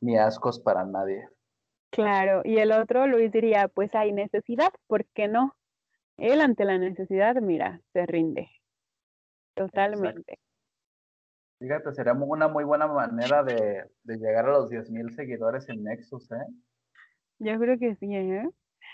[0.00, 1.28] ni ascos para nadie.
[1.90, 5.56] Claro, y el otro, Luis diría, pues hay necesidad, ¿por qué no?
[6.18, 8.50] Él ante la necesidad, mira, se rinde.
[9.54, 10.38] Totalmente.
[11.60, 16.46] Fíjate, sería una muy buena manera de, llegar a los 10.000 seguidores en Nexus, ¿eh?
[17.38, 18.50] Yo creo que sí, ¿eh?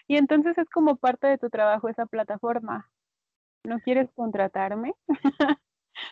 [0.06, 2.90] Y entonces es como parte de tu trabajo esa plataforma.
[3.64, 4.94] ¿No quieres contratarme?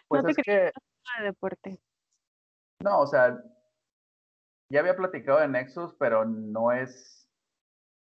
[0.08, 0.52] Pues es que...
[0.52, 1.80] De deporte.
[2.82, 3.42] No, o sea,
[4.70, 7.28] ya había platicado de Nexus, pero no es...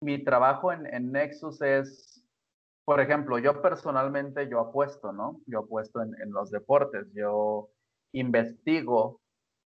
[0.03, 2.25] Mi trabajo en, en Nexus es,
[2.85, 5.39] por ejemplo, yo personalmente, yo apuesto, ¿no?
[5.45, 7.07] Yo apuesto en, en los deportes.
[7.13, 7.69] Yo
[8.13, 9.21] investigo,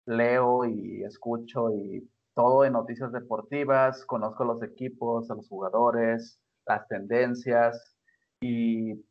[0.07, 6.87] leo y escucho y todo de noticias deportivas, conozco los equipos, a los jugadores, las
[6.89, 7.97] tendencias
[8.41, 9.05] y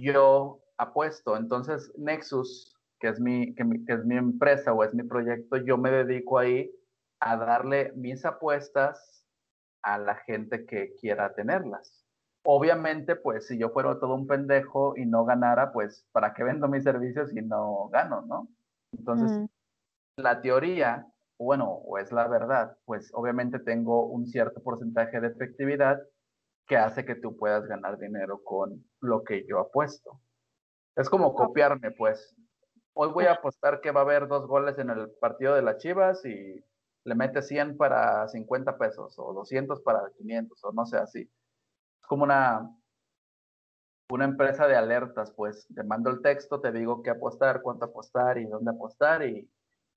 [0.00, 1.36] yo, apuesto.
[1.36, 2.69] Entonces, Nexus,
[3.00, 6.70] que es, mi, que, es mi empresa o es mi proyecto, yo me dedico ahí
[7.18, 9.24] a darle mis apuestas
[9.82, 12.04] a la gente que quiera tenerlas.
[12.44, 16.68] Obviamente, pues si yo fuera todo un pendejo y no ganara, pues ¿para qué vendo
[16.68, 18.48] mis servicios si no gano, no?
[18.92, 19.48] Entonces,
[20.16, 21.06] la teoría,
[21.38, 26.00] bueno, o es la verdad, pues obviamente tengo un cierto porcentaje de efectividad
[26.66, 30.20] que hace que tú puedas ganar dinero con lo que yo apuesto.
[30.96, 32.34] Es como copiarme, pues.
[33.02, 35.78] Hoy voy a apostar que va a haber dos goles en el partido de las
[35.78, 36.62] Chivas y
[37.04, 41.26] le mete 100 para 50 pesos o 200 para 500 o no sé así
[42.06, 42.76] como una,
[44.10, 48.36] una empresa de alertas, pues te mando el texto, te digo qué apostar, cuánto apostar
[48.36, 49.50] y dónde apostar y,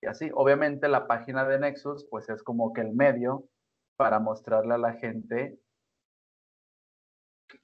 [0.07, 0.31] así.
[0.33, 3.49] Obviamente la página de Nexus, pues es como que el medio
[3.97, 5.59] para mostrarle a la gente,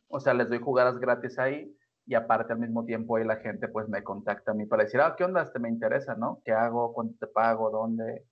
[0.10, 1.79] o sea, les doy jugadas gratis ahí
[2.10, 5.00] y aparte al mismo tiempo ahí la gente pues me contacta a mí para decir,
[5.00, 5.44] ah, ¿qué onda?
[5.44, 6.42] Este me interesa, ¿no?
[6.44, 6.92] ¿Qué hago?
[6.92, 7.70] ¿Cuánto te pago?
[7.70, 8.26] ¿Dónde?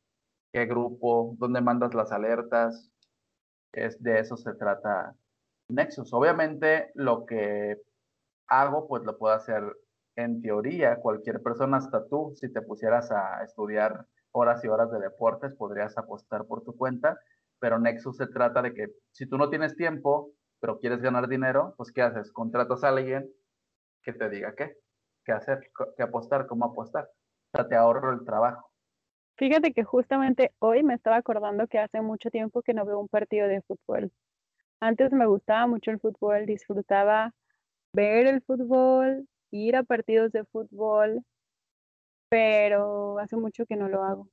[0.52, 1.36] ¿Qué grupo?
[1.38, 2.90] ¿Dónde mandas las alertas?
[3.72, 5.16] Es, de eso se trata
[5.70, 6.12] Nexus.
[6.12, 7.80] Obviamente lo que
[8.48, 9.62] hago, pues lo puedo hacer
[10.16, 10.96] en teoría.
[10.96, 15.96] Cualquier persona, hasta tú, si te pusieras a estudiar horas y horas de deportes, podrías
[16.00, 17.20] apostar por tu cuenta.
[17.60, 21.76] Pero Nexus se trata de que si tú no tienes tiempo, pero quieres ganar dinero,
[21.78, 22.32] pues ¿qué haces?
[22.32, 23.30] Contratas a alguien
[24.04, 24.78] que te diga qué,
[25.26, 27.10] qué hacer, qué apostar, cómo apostar.
[27.54, 28.72] O sea, te ahorro el trabajo.
[29.38, 33.08] Fíjate que justamente hoy me estaba acordando que hace mucho tiempo que no veo un
[33.08, 34.12] partido de fútbol.
[34.80, 37.34] Antes me gustaba mucho el fútbol, disfrutaba
[37.94, 41.24] ver el fútbol, ir a partidos de fútbol,
[42.30, 44.30] pero hace mucho que no lo hago.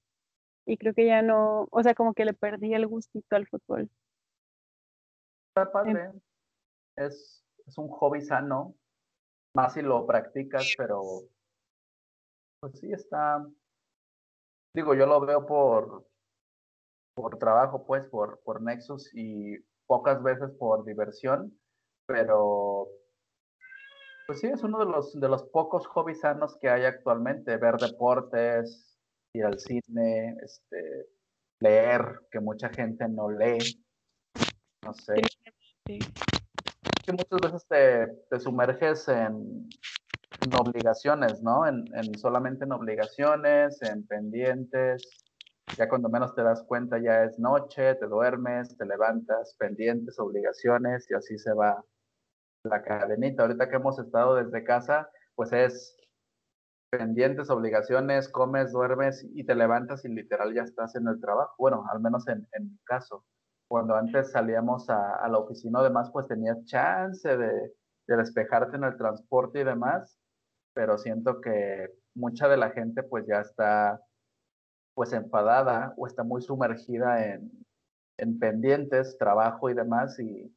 [0.67, 3.91] Y creo que ya no, o sea, como que le perdí el gustito al fútbol.
[5.49, 6.13] Está padre.
[6.97, 8.75] Es, es un hobby sano,
[9.55, 11.03] más si lo practicas, pero
[12.61, 13.47] pues sí está.
[14.75, 16.07] Digo, yo lo veo por,
[17.15, 21.59] por trabajo, pues, por, por Nexus y pocas veces por diversión,
[22.07, 22.89] pero
[24.27, 27.77] pues sí, es uno de los, de los pocos hobbies sanos que hay actualmente, ver
[27.77, 28.99] deportes,
[29.35, 31.09] ir al cine, este,
[31.61, 33.85] leer, que mucha gente no lee,
[34.83, 35.15] no sé.
[37.05, 37.67] Que muchas veces
[38.29, 39.69] te, sumerges en,
[40.59, 41.67] obligaciones, ¿no?
[41.67, 45.25] En solamente en obligaciones, en pendientes,
[45.77, 51.11] ya cuando menos te das cuenta ya es noche, te duermes, te levantas, pendientes, obligaciones
[51.11, 51.85] y así se va
[52.65, 53.43] la cadenita.
[53.43, 55.97] Ahorita que hemos estado desde casa, pues es
[56.91, 61.55] pendientes, obligaciones, comes, duermes y te levantas y literal ya estás en el trabajo.
[61.59, 63.25] Bueno, al menos en, mi caso.
[63.69, 67.73] Cuando antes salíamos a, la oficina, además, pues tenías chance de,
[68.07, 70.19] de despejarte en el transporte y demás,
[70.75, 74.01] pero siento que mucha de la gente pues ya está
[74.95, 77.51] pues enfadada o está muy sumergida en,
[78.19, 80.55] en pendientes, trabajo y demás y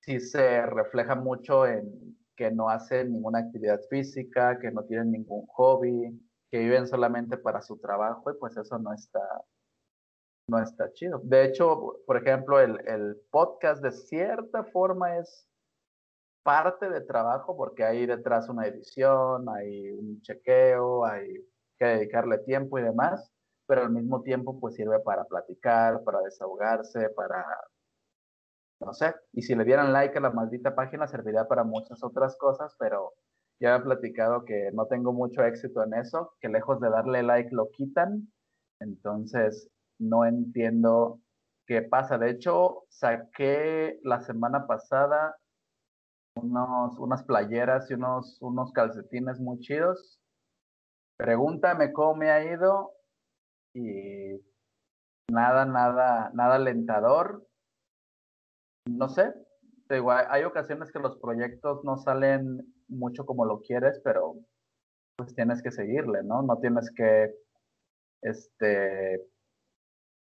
[0.00, 5.46] sí se refleja mucho en que no hacen ninguna actividad física, que no tienen ningún
[5.46, 6.20] hobby,
[6.50, 9.20] que viven solamente para su trabajo y pues eso no está,
[10.48, 11.20] no está chido.
[11.22, 15.48] De hecho, por ejemplo, el, el podcast de cierta forma es
[16.42, 21.42] parte de trabajo porque hay detrás una edición, hay un chequeo, hay
[21.78, 23.32] que dedicarle tiempo y demás,
[23.66, 27.44] pero al mismo tiempo pues sirve para platicar, para desahogarse, para
[28.80, 32.36] no sé, y si le dieran like a la maldita página serviría para muchas otras
[32.36, 33.14] cosas, pero
[33.60, 37.54] ya he platicado que no tengo mucho éxito en eso, que lejos de darle like
[37.54, 38.30] lo quitan,
[38.80, 39.70] entonces
[40.08, 41.20] no entiendo
[41.66, 42.18] qué pasa.
[42.18, 45.36] De hecho, saqué la semana pasada
[46.36, 50.20] unos, unas playeras y unos, unos calcetines muy chidos.
[51.16, 52.92] Pregúntame cómo me ha ido
[53.74, 54.40] y
[55.30, 57.46] nada, nada, nada alentador
[58.86, 59.32] no sé,
[59.88, 64.36] hay ocasiones que los proyectos no salen mucho como lo quieres, pero
[65.16, 66.42] pues tienes que seguirle, ¿no?
[66.42, 67.34] No tienes que,
[68.22, 69.22] este,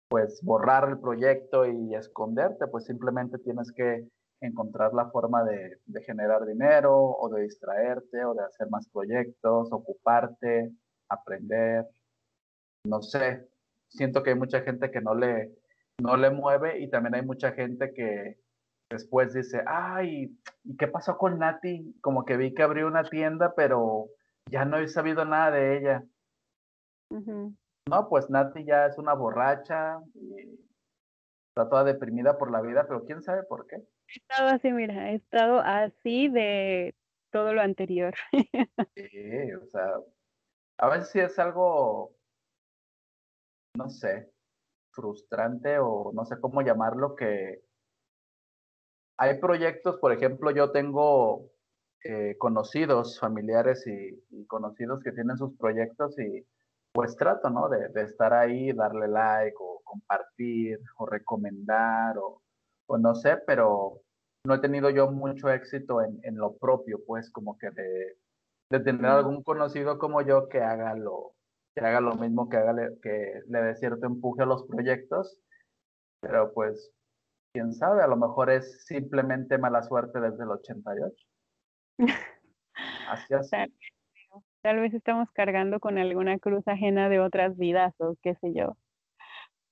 [0.08, 4.06] pues borrar el proyecto y esconderte, pues simplemente tienes que
[4.40, 9.72] encontrar la forma de, de generar dinero o de distraerte o de hacer más proyectos,
[9.72, 10.70] ocuparte,
[11.08, 11.86] aprender,
[12.84, 13.48] no sé,
[13.88, 15.52] siento que hay mucha gente que no le,
[15.98, 18.38] no le mueve y también hay mucha gente que
[18.90, 21.96] después dice, ay, ¿y qué pasó con Nati?
[22.00, 24.08] Como que vi que abrió una tienda, pero
[24.50, 26.04] ya no he sabido nada de ella.
[27.88, 30.58] No, pues Nati ya es una borracha y
[31.48, 33.76] está toda deprimida por la vida, pero quién sabe por qué.
[33.76, 36.94] He estado así, mira, he estado así de
[37.30, 38.14] todo lo anterior.
[38.96, 39.92] sí, o sea,
[40.78, 42.14] a veces sí es algo,
[43.74, 44.30] no sé,
[44.90, 47.62] frustrante o no sé cómo llamarlo, que
[49.18, 51.50] hay proyectos, por ejemplo, yo tengo
[52.04, 56.46] eh, conocidos, familiares y, conocidos que tienen sus proyectos y
[56.96, 57.68] pues trato, ¿no?
[57.68, 62.42] De, estar ahí, darle like o compartir o recomendar o,
[62.98, 64.00] no sé, pero
[64.46, 68.16] no he tenido yo mucho éxito en, lo propio, pues como que de,
[68.70, 71.34] de tener algún conocido como yo que haga lo,
[71.74, 75.38] que haga lo mismo, que, haga que le dé cierto empuje a los proyectos,
[76.22, 76.94] pero pues
[77.52, 81.14] quién sabe, a lo mejor es simplemente mala suerte desde el 88.
[83.10, 83.50] Así es.
[84.66, 88.76] Tal, vez estamos cargando con alguna cruz ajena de otras vidas o qué sé yo.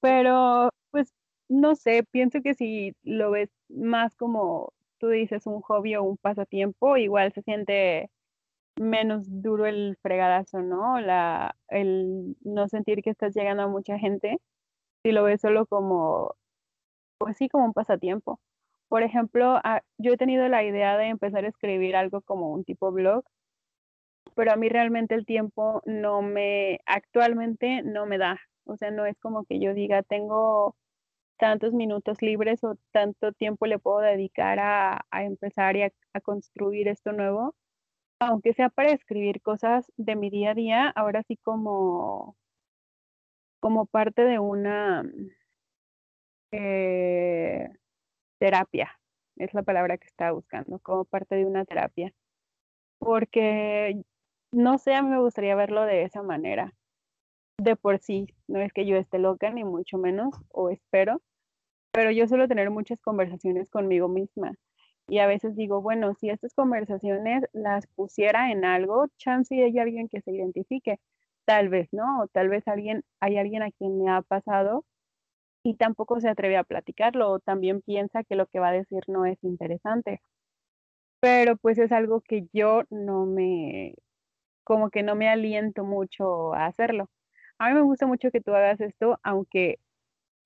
[0.00, 1.12] Pero, pues,
[1.48, 6.16] no sé, pienso que si lo ves más como tú dices, un hobby o un
[6.18, 8.08] pasatiempo, igual se siente
[8.80, 11.00] menos duro el fregadazo, ¿no?
[11.00, 14.38] La, el no sentir que estás llegando a mucha gente.
[15.04, 16.36] Si lo ves solo como,
[17.18, 18.40] pues sí, como un pasatiempo.
[18.88, 22.64] Por ejemplo, ah, yo he tenido la idea de empezar a escribir algo como un
[22.64, 23.24] tipo blog,
[24.34, 28.40] pero a mí realmente el tiempo no me, actualmente no me da.
[28.64, 30.76] O sea, no es como que yo diga, tengo
[31.38, 37.12] tantos minutos libres o tanto tiempo le puedo dedicar a, empezar y a construir esto
[37.12, 37.54] nuevo
[38.20, 42.36] aunque sea para escribir cosas de mi día a día, ahora sí como,
[43.60, 45.04] como parte de una
[46.52, 47.68] eh,
[48.38, 48.98] terapia,
[49.36, 52.12] es la palabra que estaba buscando, como parte de una terapia.
[52.98, 54.04] Porque,
[54.54, 56.72] no sé, me gustaría verlo de esa manera.
[57.58, 61.22] De por sí, no es que yo esté loca, ni mucho menos, o espero,
[61.92, 64.52] pero yo suelo tener muchas conversaciones conmigo misma
[65.08, 70.08] y a veces digo, bueno, si estas conversaciones las pusiera en algo, chance hay alguien
[70.08, 70.98] que se identifique.
[71.44, 74.84] Tal vez no, o tal vez alguien, hay alguien a quien me ha pasado
[75.64, 79.02] y tampoco se atreve a platicarlo o también piensa que lo que va a decir
[79.08, 80.22] no es interesante.
[81.20, 83.94] Pero pues es algo que yo no me,
[84.64, 87.10] como que no me aliento mucho a hacerlo.
[87.58, 89.78] A mí me gusta mucho que tú hagas esto, aunque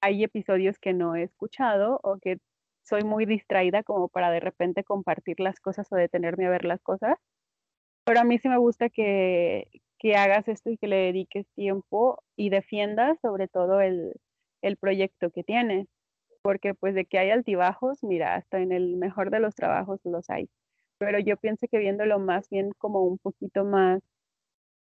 [0.00, 2.38] hay episodios que no he escuchado o que
[2.82, 6.82] soy muy distraída como para de repente compartir las cosas o detenerme a ver las
[6.82, 7.18] cosas.
[8.04, 12.22] Pero a mí sí me gusta que, que hagas esto y que le dediques tiempo
[12.36, 14.14] y defiendas sobre todo el,
[14.62, 15.88] el proyecto que tienes.
[16.42, 20.30] Porque pues de que hay altibajos, mira, hasta en el mejor de los trabajos los
[20.30, 20.48] hay.
[20.98, 24.02] Pero yo pienso que viéndolo más bien como un poquito más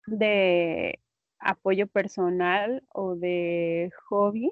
[0.06, 0.99] de
[1.39, 4.51] apoyo personal o de hobby,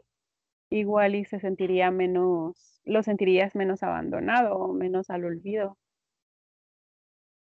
[0.70, 5.78] igual y se sentiría menos, lo sentirías menos abandonado o menos al olvido.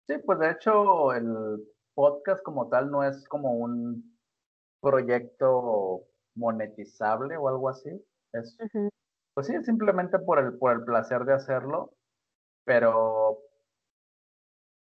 [0.09, 4.17] Sí, pues de hecho el, podcast como tal no es como un
[4.81, 6.05] proyecto
[6.35, 7.91] monetizable o algo así.
[8.33, 8.57] Es,
[9.35, 11.95] Pues sí, simplemente por el, por el placer de hacerlo,
[12.65, 13.39] pero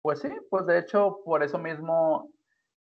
[0.05, 2.31] pues sí, pues de hecho por eso mismo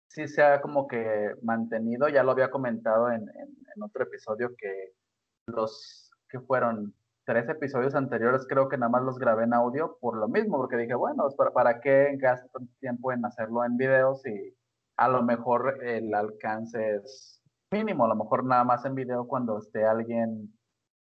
[0.09, 3.25] sí se ha como que mantenido, ya lo había comentado en,
[3.81, 4.91] otro episodio que
[5.47, 6.93] los que fueron
[7.25, 10.75] tres episodios anteriores creo que nada más los grabé en audio por lo mismo, porque
[10.75, 14.53] dije, bueno, ¿para, para qué gasto tanto tiempo en hacerlo en video si
[14.97, 17.41] a lo mejor el alcance es
[17.71, 20.53] mínimo, a lo mejor nada más en video cuando esté alguien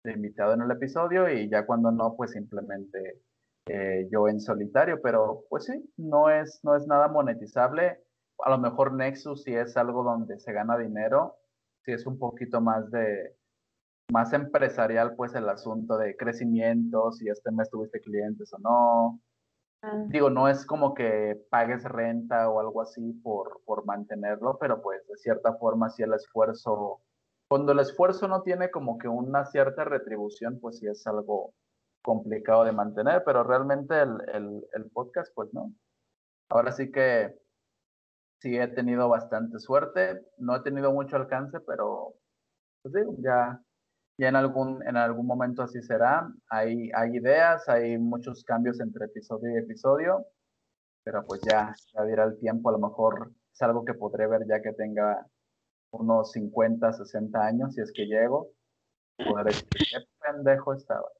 [0.04, 3.20] invitado en el episodio y ya cuando no, pues simplemente
[3.68, 8.00] eh, yo en solitario, pero pues sí, no es, no es nada monetizable.
[8.44, 11.36] A lo mejor Nexus si es algo donde se gana dinero,
[11.84, 13.36] si es un poquito más de,
[14.10, 19.20] más empresarial, pues el asunto de crecimiento, si este mes tuviste clientes o no.
[19.82, 20.04] Ah.
[20.08, 25.06] Digo, no es como que pagues renta o algo así por, por mantenerlo, pero pues
[25.06, 27.00] de cierta forma si el esfuerzo,
[27.48, 31.52] cuando el esfuerzo no tiene como que una cierta retribución, pues sí es algo
[32.08, 35.74] complicado de mantener, pero realmente el, el, el podcast, pues no.
[36.48, 37.34] Ahora sí que
[38.40, 42.14] sí he tenido bastante suerte, no he tenido mucho alcance, pero
[42.82, 43.60] pues digo, ya
[44.18, 46.28] ya en algún, en algún momento así será.
[46.50, 50.26] Hay, hay ideas, hay muchos cambios entre episodio y episodio,
[51.04, 54.42] pero pues ya, ya dirá el tiempo, a lo mejor es algo que podré ver
[54.48, 55.24] ya que tenga
[55.92, 58.50] unos 50, 60 años, si es que llego,
[59.16, 61.17] poder decir, qué pendejo estabas.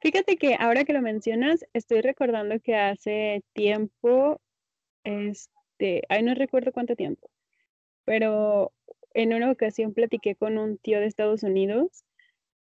[0.00, 4.40] Fíjate que ahora que lo mencionas, estoy recordando que hace tiempo,
[5.04, 7.30] este, ay, no recuerdo cuánto tiempo,
[8.04, 8.72] pero
[9.14, 12.04] en una ocasión platiqué con un tío de Estados Unidos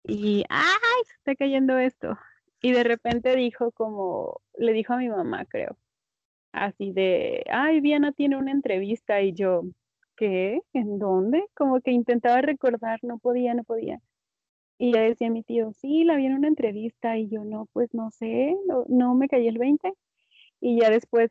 [0.03, 0.71] y, ¡ay!
[1.17, 2.17] Está cayendo esto.
[2.61, 5.77] Y de repente dijo como, le dijo a mi mamá, creo,
[6.51, 9.63] así de, ay, Diana tiene una entrevista y yo,
[10.15, 10.61] ¿qué?
[10.73, 11.45] ¿En dónde?
[11.55, 14.01] Como que intentaba recordar, no podía, no podía.
[14.77, 17.67] Y le decía a mi tío, sí, la vi en una entrevista y yo no,
[17.73, 19.93] pues no sé, no, no me caí el 20.
[20.59, 21.29] Y ya después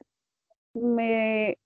[0.74, 1.58] me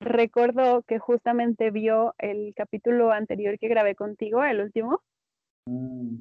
[0.00, 5.00] recuerdo que justamente vio el capítulo anterior que grabé contigo, el último,
[5.66, 6.16] mm.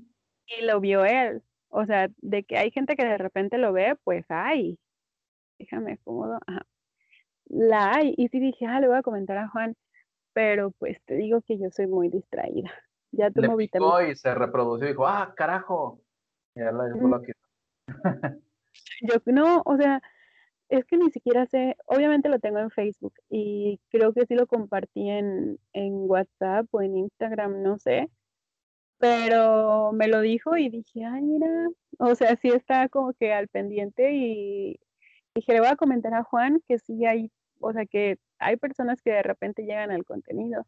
[0.48, 1.44] y lo vio él.
[1.70, 4.80] O sea, de que hay gente que de repente lo ve, pues hay.
[5.60, 6.40] Déjame cómodo.
[7.46, 8.14] La hay.
[8.18, 9.76] Y sí dije, ah, le voy a comentar a Juan,
[10.34, 12.72] pero pues te digo que yo soy muy distraída.
[13.18, 14.10] Ya tomo vitamina.
[14.10, 16.02] Y se reprodució y dijo, ah, carajo.
[16.56, 17.22] Y ya la dejó
[19.02, 20.02] Yo no, o sea,
[20.70, 24.48] es que ni siquiera sé, obviamente lo tengo en Facebook y creo que sí lo
[24.48, 28.10] compartí en, en WhatsApp o en Instagram, no sé,
[28.98, 33.48] pero me lo dijo y dije, ay, mira, o sea, sí está como que al
[33.48, 34.80] pendiente y
[35.36, 39.02] dije, le voy a comentar a Juan que sí hay, o sea, que hay personas
[39.02, 40.66] que de repente llegan al contenido.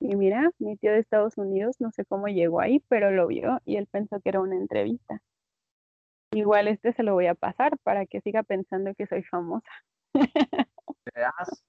[0.00, 3.60] Y mira, mi tío de Estados Unidos, no sé cómo llegó ahí, pero lo vio
[3.64, 5.20] y él pensó que era una entrevista.
[6.32, 9.70] Igual este se lo voy a pasar para que siga pensando que soy famosa.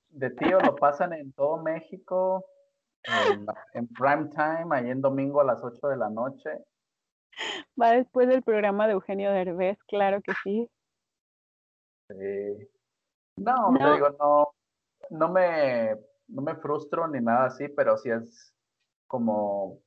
[0.10, 2.46] De tío lo pasan en todo México,
[3.74, 6.50] en, prime time, ahí en domingo a las 8 de la noche.
[7.80, 10.70] Va después del programa de Eugenio Derbez, claro que sí.
[12.10, 12.70] Sí.
[13.38, 13.94] No, no.
[13.94, 14.54] digo, no,
[15.10, 15.98] no me,
[16.28, 18.54] no me frustro ni nada así, pero sí es
[19.08, 19.82] como,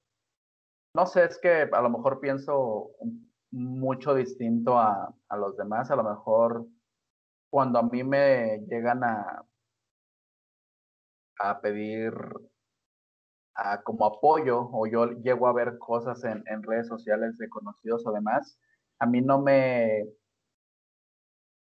[0.95, 2.91] no sé, es que a lo mejor pienso
[3.51, 5.91] mucho distinto a, a, los demás.
[5.91, 6.67] A lo mejor
[7.51, 9.45] cuando a mí me llegan a,
[11.39, 12.13] a pedir
[13.55, 18.07] a, como apoyo o yo llego a ver cosas en, en, redes sociales de conocidos
[18.07, 18.59] o demás,
[18.99, 20.05] a mí no me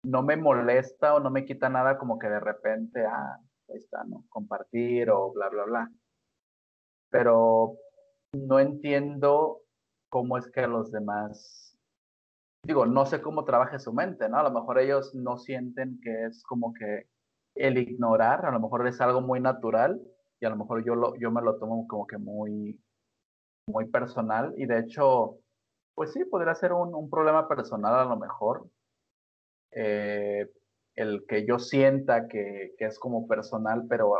[0.04, 3.40] no me molesta o no me quita nada como que de repente, ah,
[3.70, 4.26] ahí está, ¿no?
[4.30, 5.92] Compartir o bla, bla, bla.
[7.10, 7.78] Pero
[8.34, 9.62] no entiendo
[10.10, 11.66] cómo es que los demás
[12.66, 14.38] digo, no sé cómo trabaja su mente, ¿no?
[14.40, 17.08] A lo mejor ellos no sienten que es como que
[17.56, 20.02] el ignorar, a lo mejor es algo muy natural
[20.40, 22.82] y a lo mejor yo, lo, yo me lo tomo como que muy,
[23.68, 25.38] muy personal y de hecho,
[25.94, 28.68] pues sí, podría ser un, un problema personal a lo mejor.
[29.72, 30.50] Eh,
[30.96, 34.16] el que yo sienta que, que, es como personal, pero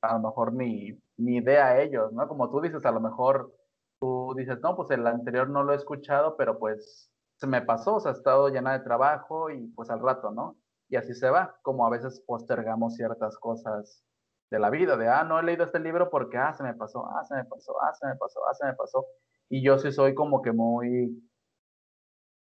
[0.00, 2.26] a, lo mejor ni, ni idea a ellos, ¿no?
[2.28, 3.54] Como tú dices, a lo mejor
[4.00, 7.96] tú dices, no, pues el anterior no lo he escuchado, pero pues se me pasó,
[7.96, 10.56] o sea, he estado llena de trabajo y pues al rato, ¿no?
[10.88, 14.04] Y así se va, como a veces postergamos ciertas cosas
[14.50, 17.06] de la vida, de, ah, no he leído este libro porque, ah, se me pasó,
[17.08, 19.06] ah, se me pasó, ah, se me pasó, ah, se me pasó.
[19.48, 21.22] Y yo sí soy como que muy,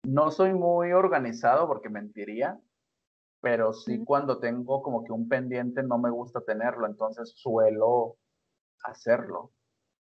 [0.04, 2.60] no soy muy organizado porque mentiría,
[3.46, 8.18] pero sí cuando tengo como que un pendiente no me gusta tenerlo, entonces suelo
[8.84, 9.52] hacerlo.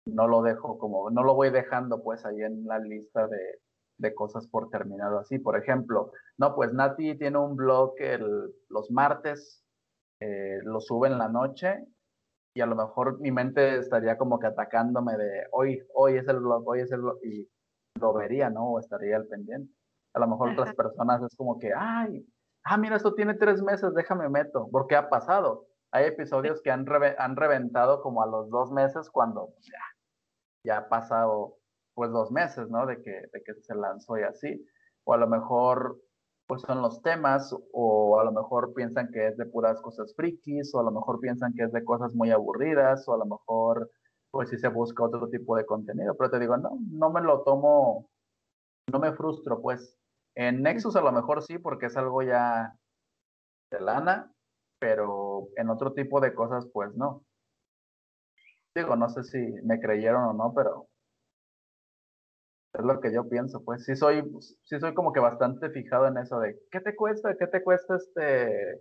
[0.04, 3.60] No lo dejo como, no lo voy dejando pues ahí en la lista de,
[3.98, 5.38] de cosas por terminado así.
[5.38, 9.64] Por ejemplo, no, pues Nati tiene un blog el, los martes,
[10.18, 11.86] eh, lo sube en la noche
[12.52, 16.40] y a lo mejor mi mente estaría como que atacándome de hoy, hoy es el
[16.40, 17.48] blog, hoy es el blog y
[18.00, 18.72] lo vería, ¿no?
[18.72, 19.72] O estaría al pendiente.
[20.14, 22.26] A lo mejor otras personas es como que, ay,
[22.64, 25.66] ah, mira, esto tiene tres meses, déjame meto, porque ha pasado.
[25.92, 26.86] Hay episodios que han,
[27.18, 29.80] han reventado como a los dos meses cuando ya,
[30.64, 31.56] ya ha pasado
[31.94, 32.86] pues dos meses, ¿no?
[32.86, 34.66] De que, de que se lanzó y así.
[35.04, 36.00] O a lo mejor
[36.46, 40.74] pues son los temas, o a lo mejor piensan que es de puras cosas frikis,
[40.74, 43.88] o a lo mejor piensan que es de cosas muy aburridas, o a lo mejor
[44.32, 46.16] pues si se busca otro tipo de contenido.
[46.16, 48.10] Pero te digo, no, no me lo tomo,
[48.90, 49.96] no me frustro, pues.
[50.40, 52.74] En Nexus a lo mejor sí, porque es algo ya
[53.70, 54.32] de lana,
[54.78, 57.26] pero en otro tipo de cosas, pues no.
[58.74, 60.88] Digo, no sé si me creyeron o no, pero
[62.72, 64.24] es lo que yo pienso, pues sí soy,
[64.62, 67.36] sí soy como que bastante fijado en eso de, ¿qué te cuesta?
[67.36, 68.80] ¿Qué te cuesta este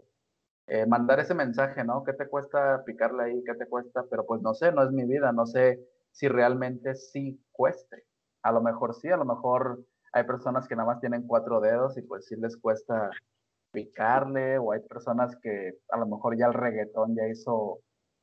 [0.68, 2.06] eh, mandar ese mensaje, ¿no?
[2.06, 3.44] ¿Qué te cuesta picarle ahí?
[3.44, 4.06] ¿Qué te cuesta?
[4.10, 8.06] Pero pues no sé, no es mi vida, no sé si realmente sí cueste.
[8.44, 9.84] A lo mejor sí, a lo mejor
[10.14, 13.10] hay personas que nada más tienen cuatro dedos y pues sí les cuesta
[13.72, 17.80] picarle, o hay personas que a lo mejor ya el reggaetón ya hizo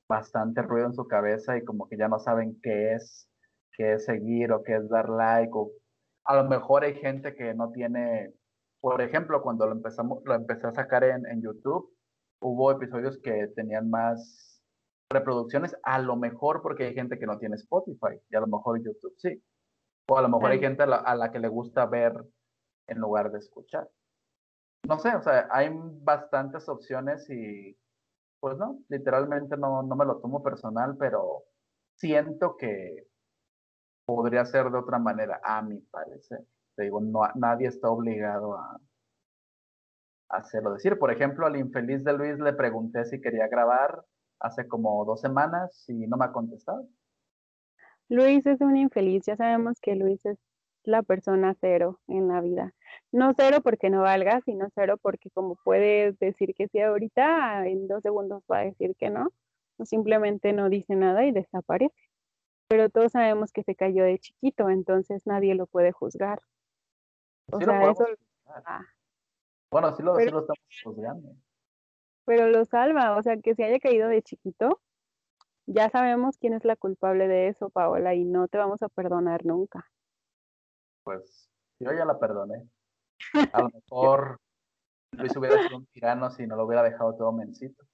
[0.08, 3.28] bastante ruido en su cabeza y como que ya no saben qué es
[3.76, 5.52] qué es seguir o qué es dar like.
[5.54, 5.70] O
[6.24, 8.32] a lo mejor hay gente que no tiene,
[8.80, 11.90] por ejemplo, cuando lo empezamos, lo empecé a sacar en, en YouTube,
[12.40, 14.62] hubo episodios que tenían más
[15.10, 18.82] reproducciones, a lo mejor porque hay gente que no tiene Spotify y a lo mejor
[18.82, 19.40] YouTube sí.
[20.08, 22.14] O a lo mejor hay gente a la, a la, que le gusta ver
[22.86, 23.88] en lugar de escuchar.
[24.86, 27.76] No sé, o sea, hay bastantes opciones y
[28.40, 31.42] pues no, literalmente no, no me lo tomo personal, pero
[31.96, 33.08] siento que
[34.06, 36.46] podría ser de otra manera, a mi parecer.
[36.76, 38.78] Te digo, no, nadie está obligado a,
[40.28, 40.72] hacerlo.
[40.72, 44.04] Decir, por ejemplo, al infeliz de Luis le pregunté si quería grabar
[44.40, 46.86] hace como dos semanas y no me ha contestado.
[48.08, 50.38] Luis es un infeliz, ya sabemos que Luis es
[50.84, 52.72] la persona cero en la vida.
[53.12, 57.88] No cero porque no valga, sino cero porque como puedes decir que sí ahorita, en
[57.88, 59.32] dos segundos va a decir que no,
[59.78, 61.94] o simplemente no dice nada y desaparece
[62.68, 66.40] pero todos sabemos que se cayó de chiquito, entonces nadie lo puede juzgar.
[67.52, 68.06] O sea, eso...
[68.46, 68.82] Ah.
[69.70, 71.36] Bueno, sí lo, pero, sí lo estamos juzgando.
[72.24, 74.80] Pero lo salva, o sea, que se haya caído de chiquito,
[75.66, 79.44] ya sabemos quién es la culpable de eso, Paola, y no te vamos a perdonar
[79.44, 79.84] nunca.
[81.04, 82.68] Pues yo ya la perdoné.
[83.52, 84.40] A lo mejor
[85.12, 87.84] Luis hubiera sido un tirano si no lo hubiera dejado todo mencito.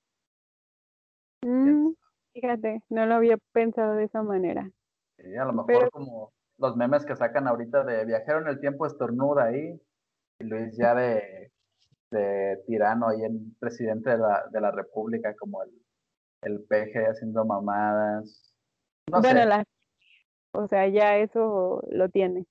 [1.44, 1.92] Mm,
[2.32, 4.70] Fíjate, no lo había pensado de esa manera.
[5.18, 8.86] Sí, a lo mejor como los memes que sacan ahorita de viajero en el tiempo
[8.86, 9.80] estornuda ahí,
[10.38, 11.52] y Luis ya de,
[12.10, 15.81] de tirano ahí en presidente de la, de la República, como el,
[16.42, 18.54] el peje haciendo mamadas.
[19.10, 19.64] No bueno, La,
[20.52, 22.46] o sea, ya eso lo tiene.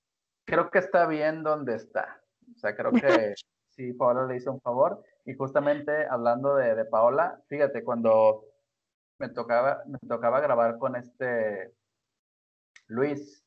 [0.45, 2.21] Creo que está bien donde está.
[2.55, 2.99] O sea, creo que
[3.69, 5.03] sí, Paola le hizo un favor.
[5.25, 8.45] Y justamente hablando de, de Paola, fíjate, cuando
[9.19, 11.73] me tocaba, me tocaba grabar con este
[12.87, 13.45] Luis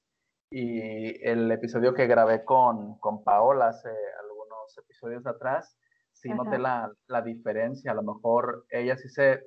[0.50, 3.88] y el episodio que grabé con, con Paola hace
[4.20, 5.76] algunos episodios atrás,
[6.12, 7.90] sí noté la, la, diferencia.
[7.90, 9.42] A lo mejor ella sí se,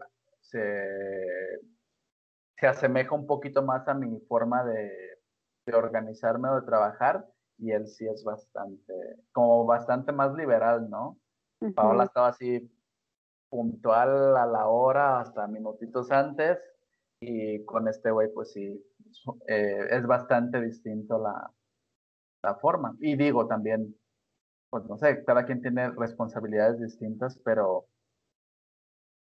[0.50, 1.60] se,
[2.60, 4.92] se, asemeja un poquito más a mi forma de,
[5.66, 7.26] de organizarme o de trabajar
[7.58, 8.94] y él sí es bastante,
[9.32, 11.18] como bastante más liberal, ¿no?
[11.76, 12.72] Paola estaba así
[13.50, 16.60] puntual a la hora, hasta minutitos antes,
[17.20, 18.86] y con este güey, pues sí,
[19.48, 21.52] eh, es bastante distinto la,
[22.44, 22.96] la forma.
[23.00, 23.96] Y digo también,
[24.70, 27.88] pues no sé, cada quien tiene responsabilidades distintas, pero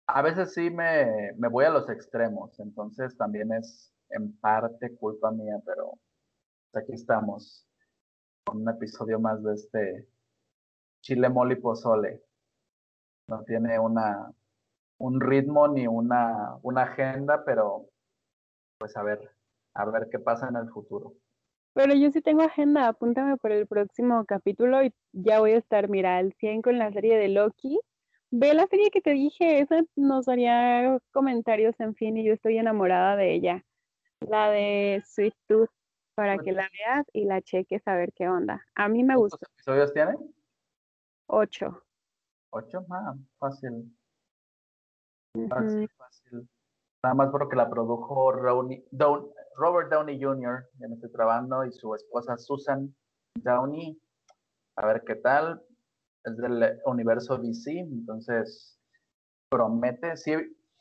[0.06, 5.30] a veces sí me, me voy a los extremos, entonces también es en parte culpa
[5.30, 5.98] mía, pero
[6.74, 7.66] aquí estamos
[8.44, 10.08] con un episodio más de este
[11.02, 12.26] Chile Moli Pozole
[13.28, 14.32] no tiene una,
[14.98, 17.86] un ritmo ni una, una agenda, pero
[18.78, 19.30] pues a ver,
[19.74, 21.14] a ver qué pasa en el futuro.
[21.74, 25.88] Pero yo sí tengo agenda, apúntame por el próximo capítulo y ya voy a estar,
[25.88, 27.78] mira, al 100 con la serie de Loki.
[28.31, 32.59] Ve la serie que te dije, esa nos haría comentarios, en fin, y yo estoy
[32.59, 33.65] enamorada de ella.
[34.20, 35.70] La de Sweet Tooth,
[36.15, 38.65] para que la veas y la cheques a ver qué onda.
[38.74, 39.39] A mí me gusta.
[39.39, 40.15] ¿Cuántos episodios tiene?
[41.27, 41.82] Ocho.
[42.51, 42.85] ¿Ocho?
[42.90, 43.97] Ah, fácil.
[45.48, 46.48] Fácil, fácil.
[47.03, 52.36] Nada más porque la produjo Robert Downey Jr., ya me estoy trabajando, y su esposa
[52.39, 52.94] Susan
[53.36, 54.01] Downey.
[54.77, 55.62] A ver qué tal.
[56.27, 58.78] Es del universo DC, entonces
[59.48, 60.16] promete.
[60.16, 60.32] Sí,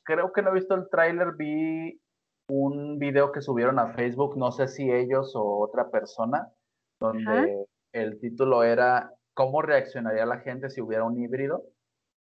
[0.03, 2.01] creo que no he visto el tráiler, vi
[2.49, 6.51] un video que subieron a Facebook, no sé si ellos o otra persona,
[6.99, 11.63] donde el título era ¿Cómo reaccionaría la gente si hubiera un híbrido?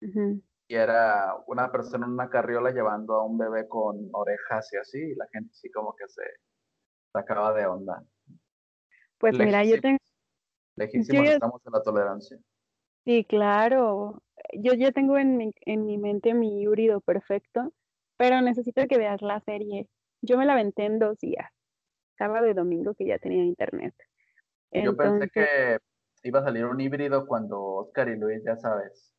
[0.02, 5.00] Y era una persona en una carriola llevando a un bebé con orejas y así,
[5.00, 6.24] y la gente sí como que se
[7.12, 8.04] sacaba de onda.
[9.20, 10.00] Pues mira, yo tengo...
[10.78, 12.38] Legítimo, estamos en la tolerancia.
[13.06, 14.24] Sí, claro.
[14.54, 17.72] Yo ya tengo en mi, en mi mente mi híbrido perfecto,
[18.18, 19.88] pero necesito que veas la serie.
[20.22, 21.52] Yo me la aventé en dos días,
[22.18, 23.94] sábado y domingo que ya tenía internet.
[24.72, 25.78] Yo pensé que
[26.24, 29.14] iba a salir un híbrido cuando Oscar y Luis, ya sabes.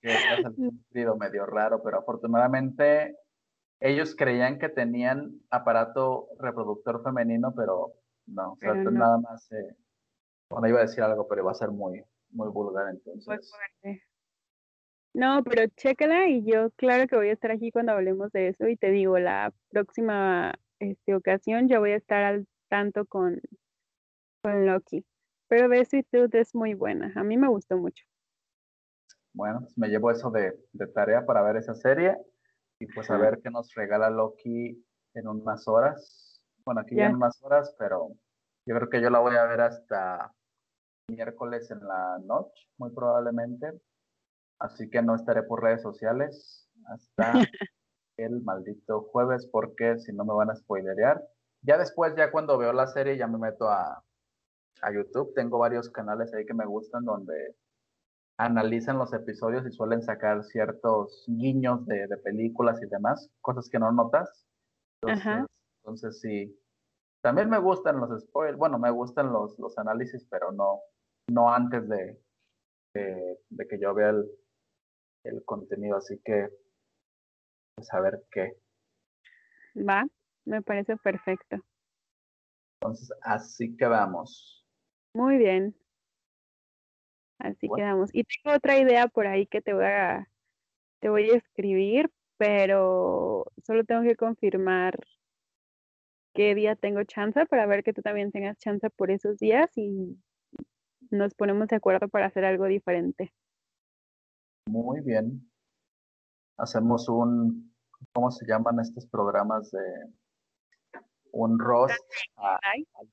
[0.00, 3.16] que iba a salir un híbrido medio raro, pero afortunadamente
[3.80, 7.94] ellos creían que tenían aparato reproductor femenino, pero
[8.26, 9.50] no, o sea, nada más.
[9.52, 9.76] Eh,
[10.48, 13.52] bueno, iba a decir algo, pero iba a ser muy, muy vulgar entonces.
[15.14, 18.66] No, pero chécala y yo claro que voy a estar aquí cuando hablemos de eso
[18.66, 23.40] y te digo, la próxima este, ocasión ya voy a estar al tanto con,
[24.42, 25.04] con Loki.
[25.46, 28.04] Pero Besuitude es muy buena, a mí me gustó mucho.
[29.34, 30.52] Bueno, pues me llevo eso de,
[30.94, 32.16] tarea para ver esa serie
[32.80, 34.84] y pues a ver qué nos regala Loki
[35.14, 36.42] en unas horas.
[36.64, 38.10] Bueno, aquí ya en unas horas, pero
[38.66, 40.32] yo creo que yo la voy a ver hasta
[41.08, 43.72] miércoles en la noche, muy probablemente.
[44.58, 47.32] Así que no estaré por redes sociales hasta
[48.16, 51.22] el maldito jueves porque si no me van a spoilerear.
[51.62, 54.02] Ya después, ya cuando veo la serie, ya me meto a,
[54.82, 55.34] a YouTube.
[55.34, 57.56] Tengo varios canales ahí que me gustan donde
[58.36, 63.92] analizan los episodios y suelen sacar ciertos guiños de, películas y demás, cosas que no
[63.92, 64.46] notas.
[65.02, 65.46] Entonces,
[65.78, 66.58] entonces sí,
[67.24, 70.80] también me gustan los spoilers, bueno, me gustan los, los análisis, pero no,
[71.30, 72.20] no antes de,
[72.92, 74.30] de que yo vea el,
[75.24, 76.50] el contenido, así que
[77.74, 78.58] pues a ver qué.
[79.74, 80.04] Va,
[80.44, 81.56] me parece perfecto.
[82.82, 84.62] Entonces, así quedamos.
[85.14, 85.74] Muy bien.
[87.38, 88.10] Así quedamos.
[88.12, 90.28] Y tengo otra idea por ahí que te voy a
[91.00, 94.98] te voy a escribir, pero solo tengo que confirmar
[96.34, 100.18] qué día tengo chance para ver que tú también tengas chance por esos días y
[101.10, 103.32] nos ponemos de acuerdo para hacer algo diferente.
[104.68, 105.48] Muy bien.
[106.58, 107.72] Hacemos un,
[108.12, 111.00] ¿cómo se llaman estos programas de
[111.32, 111.98] un roast
[112.36, 112.58] a,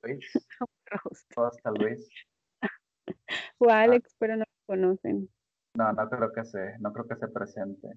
[0.04, 0.26] Luis?
[0.86, 1.66] roast.
[1.66, 2.10] a Luis.
[3.60, 3.82] O a ah.
[3.84, 5.30] Alex, pero no lo conocen.
[5.76, 7.88] No, no creo que se, no creo que se presente.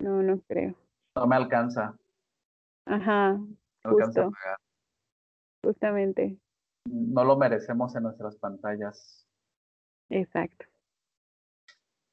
[0.00, 0.74] No, no creo.
[1.16, 1.96] No me alcanza.
[2.86, 3.38] Ajá.
[3.84, 4.30] No.
[5.62, 6.38] Justamente.
[6.84, 9.26] No lo merecemos en nuestras pantallas.
[10.08, 10.64] Exacto.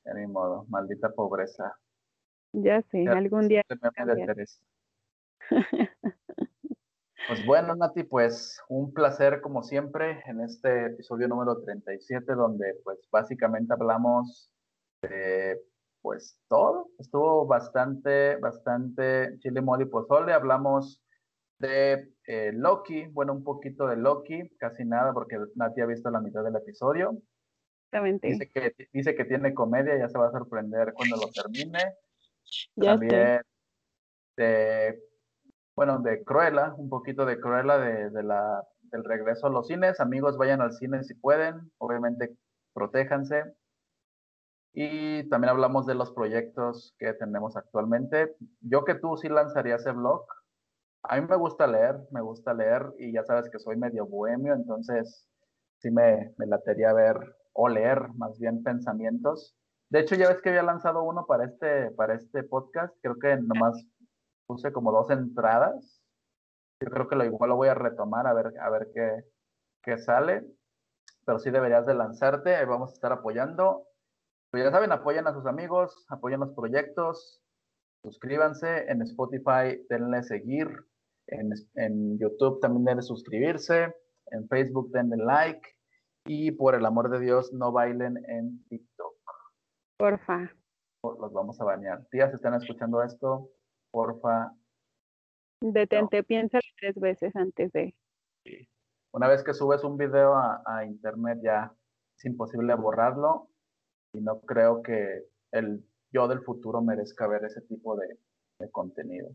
[0.03, 1.77] De mi modo, maldita pobreza.
[2.53, 3.61] Ya sé, algún día.
[7.27, 12.99] Pues bueno, Nati, pues un placer como siempre en este episodio número 37, donde pues
[13.11, 14.51] básicamente hablamos
[15.01, 15.59] de
[16.03, 16.89] pues todo.
[16.99, 20.33] Estuvo bastante, bastante chile, mole y pozole.
[20.33, 21.01] Hablamos
[21.59, 26.21] de eh, Loki, bueno, un poquito de Loki, casi nada, porque Nati ha visto la
[26.21, 27.17] mitad del episodio.
[28.21, 31.79] Dice que, dice que tiene comedia, ya se va a sorprender cuando lo termine.
[32.75, 33.41] También
[34.37, 35.01] de,
[35.75, 39.99] bueno, de Cruella, un poquito de Cruella de, la, del regreso a los cines.
[39.99, 41.71] Amigos, vayan al cine si pueden.
[41.77, 42.35] Obviamente,
[42.73, 43.43] protéjanse.
[44.73, 48.35] Y también hablamos de los proyectos que tenemos actualmente.
[48.59, 50.25] Yo que tú sí lanzaría ese blog.
[51.09, 54.53] A mí me gusta leer, me gusta leer y ya sabes que soy medio bohemio,
[54.53, 55.27] entonces
[55.79, 57.17] sí me, me latería ver
[57.53, 59.55] o leer más bien pensamientos.
[59.89, 62.93] De hecho, ya ves que había lanzado uno para este, para este podcast.
[63.01, 63.85] Creo que nomás
[64.45, 66.01] puse como dos entradas.
[66.81, 69.23] Yo creo que lo igual lo voy a retomar a ver, a ver qué,
[69.83, 70.45] qué sale.
[71.25, 72.55] Pero sí deberías de lanzarte.
[72.55, 73.87] Ahí vamos a estar apoyando.
[74.51, 77.41] Pues ya saben, apoyen a sus amigos, apoyen los proyectos.
[78.03, 80.85] Suscríbanse en Spotify, denle seguir.
[81.27, 83.95] En, en YouTube también denle suscribirse.
[84.31, 85.75] En Facebook denle like
[86.25, 89.15] y por el amor de Dios, no bailen en TikTok.
[89.97, 90.51] Porfa.
[91.03, 92.05] Los vamos a bañar.
[92.09, 93.49] Tías, están escuchando esto,
[93.91, 94.51] porfa.
[95.61, 97.95] Detente, piensa tres veces antes de.
[99.11, 101.71] Una vez que subes un video a, internet ya
[102.17, 103.49] es imposible borrarlo.
[104.13, 108.17] y no creo que el yo del futuro merezca ver ese tipo de,
[108.71, 109.29] contenido.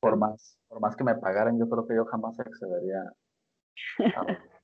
[0.00, 3.14] Por más, por más que me pagaran, yo creo que yo jamás accedería a...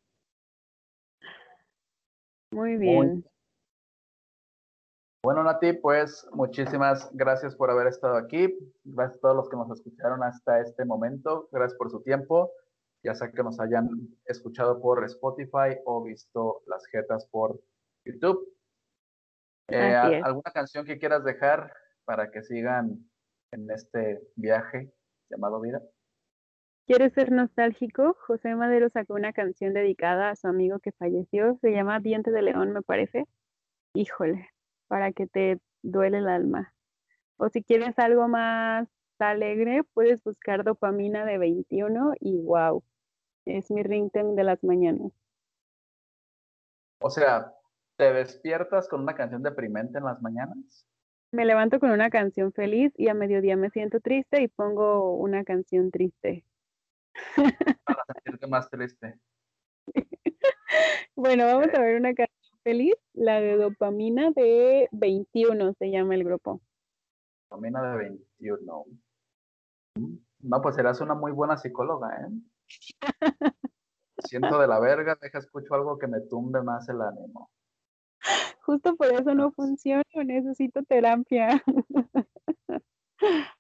[2.53, 3.25] Muy bien.
[5.25, 8.59] Bueno, Nati, pues muchísimas gracias por haber estado aquí.
[8.85, 11.49] Gracias a todos los que nos escucharon hasta este momento.
[11.53, 12.51] Gracias por su tiempo.
[13.05, 13.89] Ya sea que nos hayan
[14.27, 17.59] escuchado por Spotify o visto las jetas por
[18.05, 18.47] YouTube.
[19.69, 21.73] Eh, ¿Alguna canción que quieras dejar
[22.05, 23.09] para que sigan
[23.53, 24.93] en este viaje
[25.33, 25.83] llamado vida?
[26.87, 28.17] ¿Quieres ser nostálgico?
[28.27, 31.59] José Madero sacó una canción dedicada a su amigo que falleció.
[31.61, 33.27] Se llama Diente de León, me parece.
[33.95, 34.49] Híjole,
[34.89, 36.75] para que te duele el alma.
[37.37, 38.89] O si quieres algo más
[39.19, 42.83] alegre, puedes buscar dopamina de 21 y wow,
[43.47, 45.13] es mi ringtone de las mañanas.
[46.99, 47.53] O sea,
[47.97, 50.87] ¿Te despiertas con una canción deprimente en las mañanas?
[51.33, 55.45] Me levanto con una canción feliz y a mediodía me siento triste y pongo una
[55.45, 56.45] canción triste.
[57.87, 59.19] Para sentirte más triste.
[61.17, 66.25] bueno, vamos a ver una canción feliz, la de dopamina de 21 se llama el
[66.25, 66.61] grupo.
[67.51, 68.85] Dopamina de 21.
[70.41, 72.29] No, pues serás una muy buena psicóloga, ¿eh?
[74.19, 77.51] Siento de la verga, deja escucho algo que me tumbe más el ánimo.
[78.63, 81.63] Justo por eso no funciona, necesito terapia.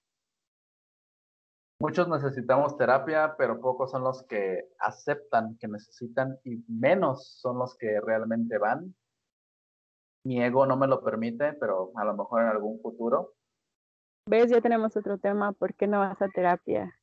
[1.80, 7.76] Muchos necesitamos terapia, pero pocos son los que aceptan que necesitan y menos son los
[7.76, 8.94] que realmente van.
[10.24, 13.34] Mi ego no me lo permite, pero a lo mejor en algún futuro.
[14.28, 14.48] ¿Ves?
[14.48, 15.50] Ya tenemos otro tema.
[15.52, 16.96] ¿Por qué no vas a terapia?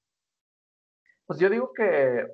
[1.26, 2.26] Pues yo digo que,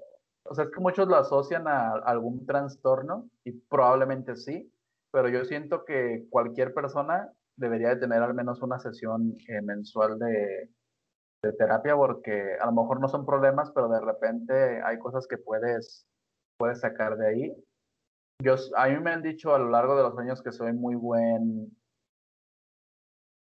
[0.44, 4.72] o sea, es que muchos lo asocian a algún trastorno y probablemente sí,
[5.16, 10.20] pero yo siento que cualquier persona debería de tener al menos una sesión eh, mensual
[10.20, 10.70] de,
[11.58, 16.06] terapia porque a lo mejor no son problemas, pero de repente hay cosas que puedes,
[16.58, 17.56] puedes sacar de ahí.
[18.44, 20.96] Yo, a mí me han dicho a lo largo de los años que soy muy
[20.96, 21.74] buen,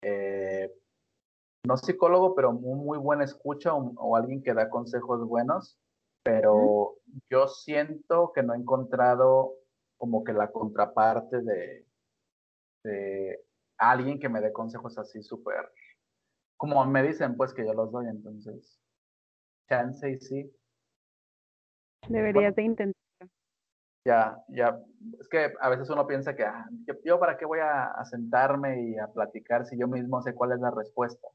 [0.03, 0.73] eh,
[1.67, 5.79] no psicólogo, pero muy, muy buen escucha o, alguien que da consejos buenos,
[6.23, 6.95] pero
[7.29, 9.59] yo siento que no he encontrado
[9.99, 11.87] como que la contraparte de,
[12.85, 13.45] de
[13.77, 15.71] alguien que me dé consejos así súper,
[16.59, 18.81] como me dicen, pues que yo los doy, entonces,
[19.69, 20.53] chance y sí.
[22.09, 22.95] Deberías de intentar.
[24.05, 24.81] Ya, ya,
[25.21, 26.67] es que a veces uno piensa que ah,
[27.05, 30.61] yo, para qué voy a, sentarme y a platicar si yo mismo sé cuál es
[30.61, 31.29] la respuesta.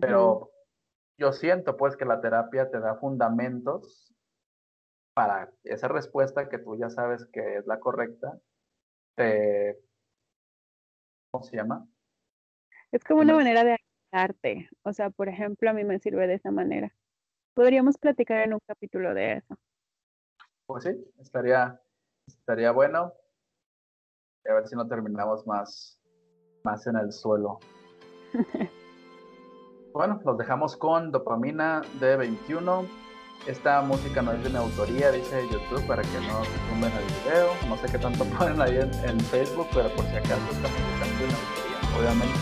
[0.00, 0.50] Pero
[1.18, 4.11] yo siento pues que la terapia te da fundamentos
[5.14, 8.38] para esa respuesta que tú ya sabes que es la correcta,
[9.14, 9.78] te,
[11.30, 11.86] ¿cómo se llama?
[12.90, 13.78] Es como una manera de
[14.12, 14.68] ayudarte.
[14.82, 16.94] O sea, por ejemplo, a mí me sirve de esa manera.
[17.54, 19.56] Podríamos platicar en un capítulo de eso.
[20.66, 21.80] Pues sí, estaría,
[22.26, 23.12] estaría bueno.
[24.48, 26.00] A ver si no terminamos más,
[26.64, 27.60] más en el suelo.
[29.92, 32.86] bueno, los dejamos con dopamina de 21
[33.46, 37.04] esta música no es de mi autoría, dice YouTube, para que no se tumben el
[37.04, 37.50] video.
[37.68, 41.18] No sé qué tanto ponen ahí en, Facebook, pero por si acaso esta música es
[41.18, 41.78] de mi autoría.
[41.98, 42.40] Obviamente,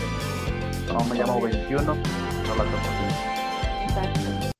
[0.93, 3.05] no me llamo 21, no la compartí.
[3.83, 4.51] Exacto.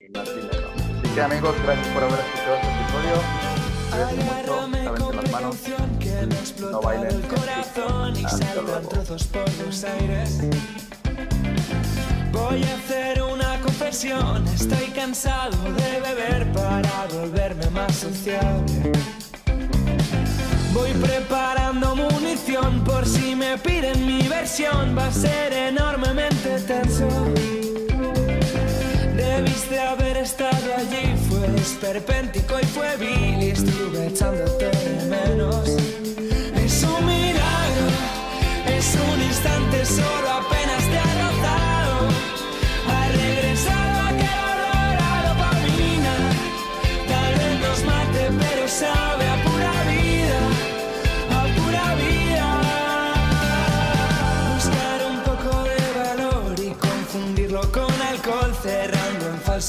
[0.00, 0.68] Y dinero.
[0.98, 3.14] Así que amigos, gracias por haber escuchado este episodio.
[3.90, 5.56] Cuídense mucho, las manos,
[6.60, 7.22] no bailen.
[8.24, 8.90] Hasta luego.
[12.32, 13.29] Voy a hacer una
[13.60, 18.92] confesión, estoy cansado de beber para volverme más sociable.
[20.72, 27.08] Voy preparando munición por si me piden mi versión, va a ser enormemente tenso.
[29.16, 35.68] Debiste haber estado allí, fue esperpéntico y fue vil y estuve echándote de menos.
[36.56, 37.88] Es un milagro,
[38.66, 40.59] es un instante solo apenas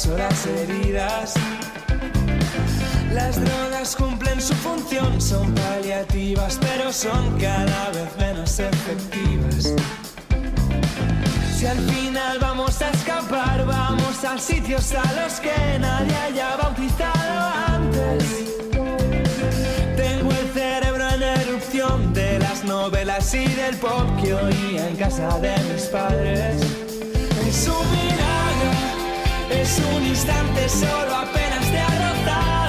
[0.06, 1.34] en las heridas.
[3.12, 9.74] Las drogas cumplen su función, son paliativas, pero son cada vez menos efectivas.
[11.58, 17.52] Si al final vamos a escapar, vamos a sitios a los que nadie haya bautizado
[17.68, 18.42] antes.
[22.82, 26.62] novelas y del pop que oía en casa de mis padres.
[27.48, 28.31] Es un
[29.52, 32.61] es un instante solo apenas te ha.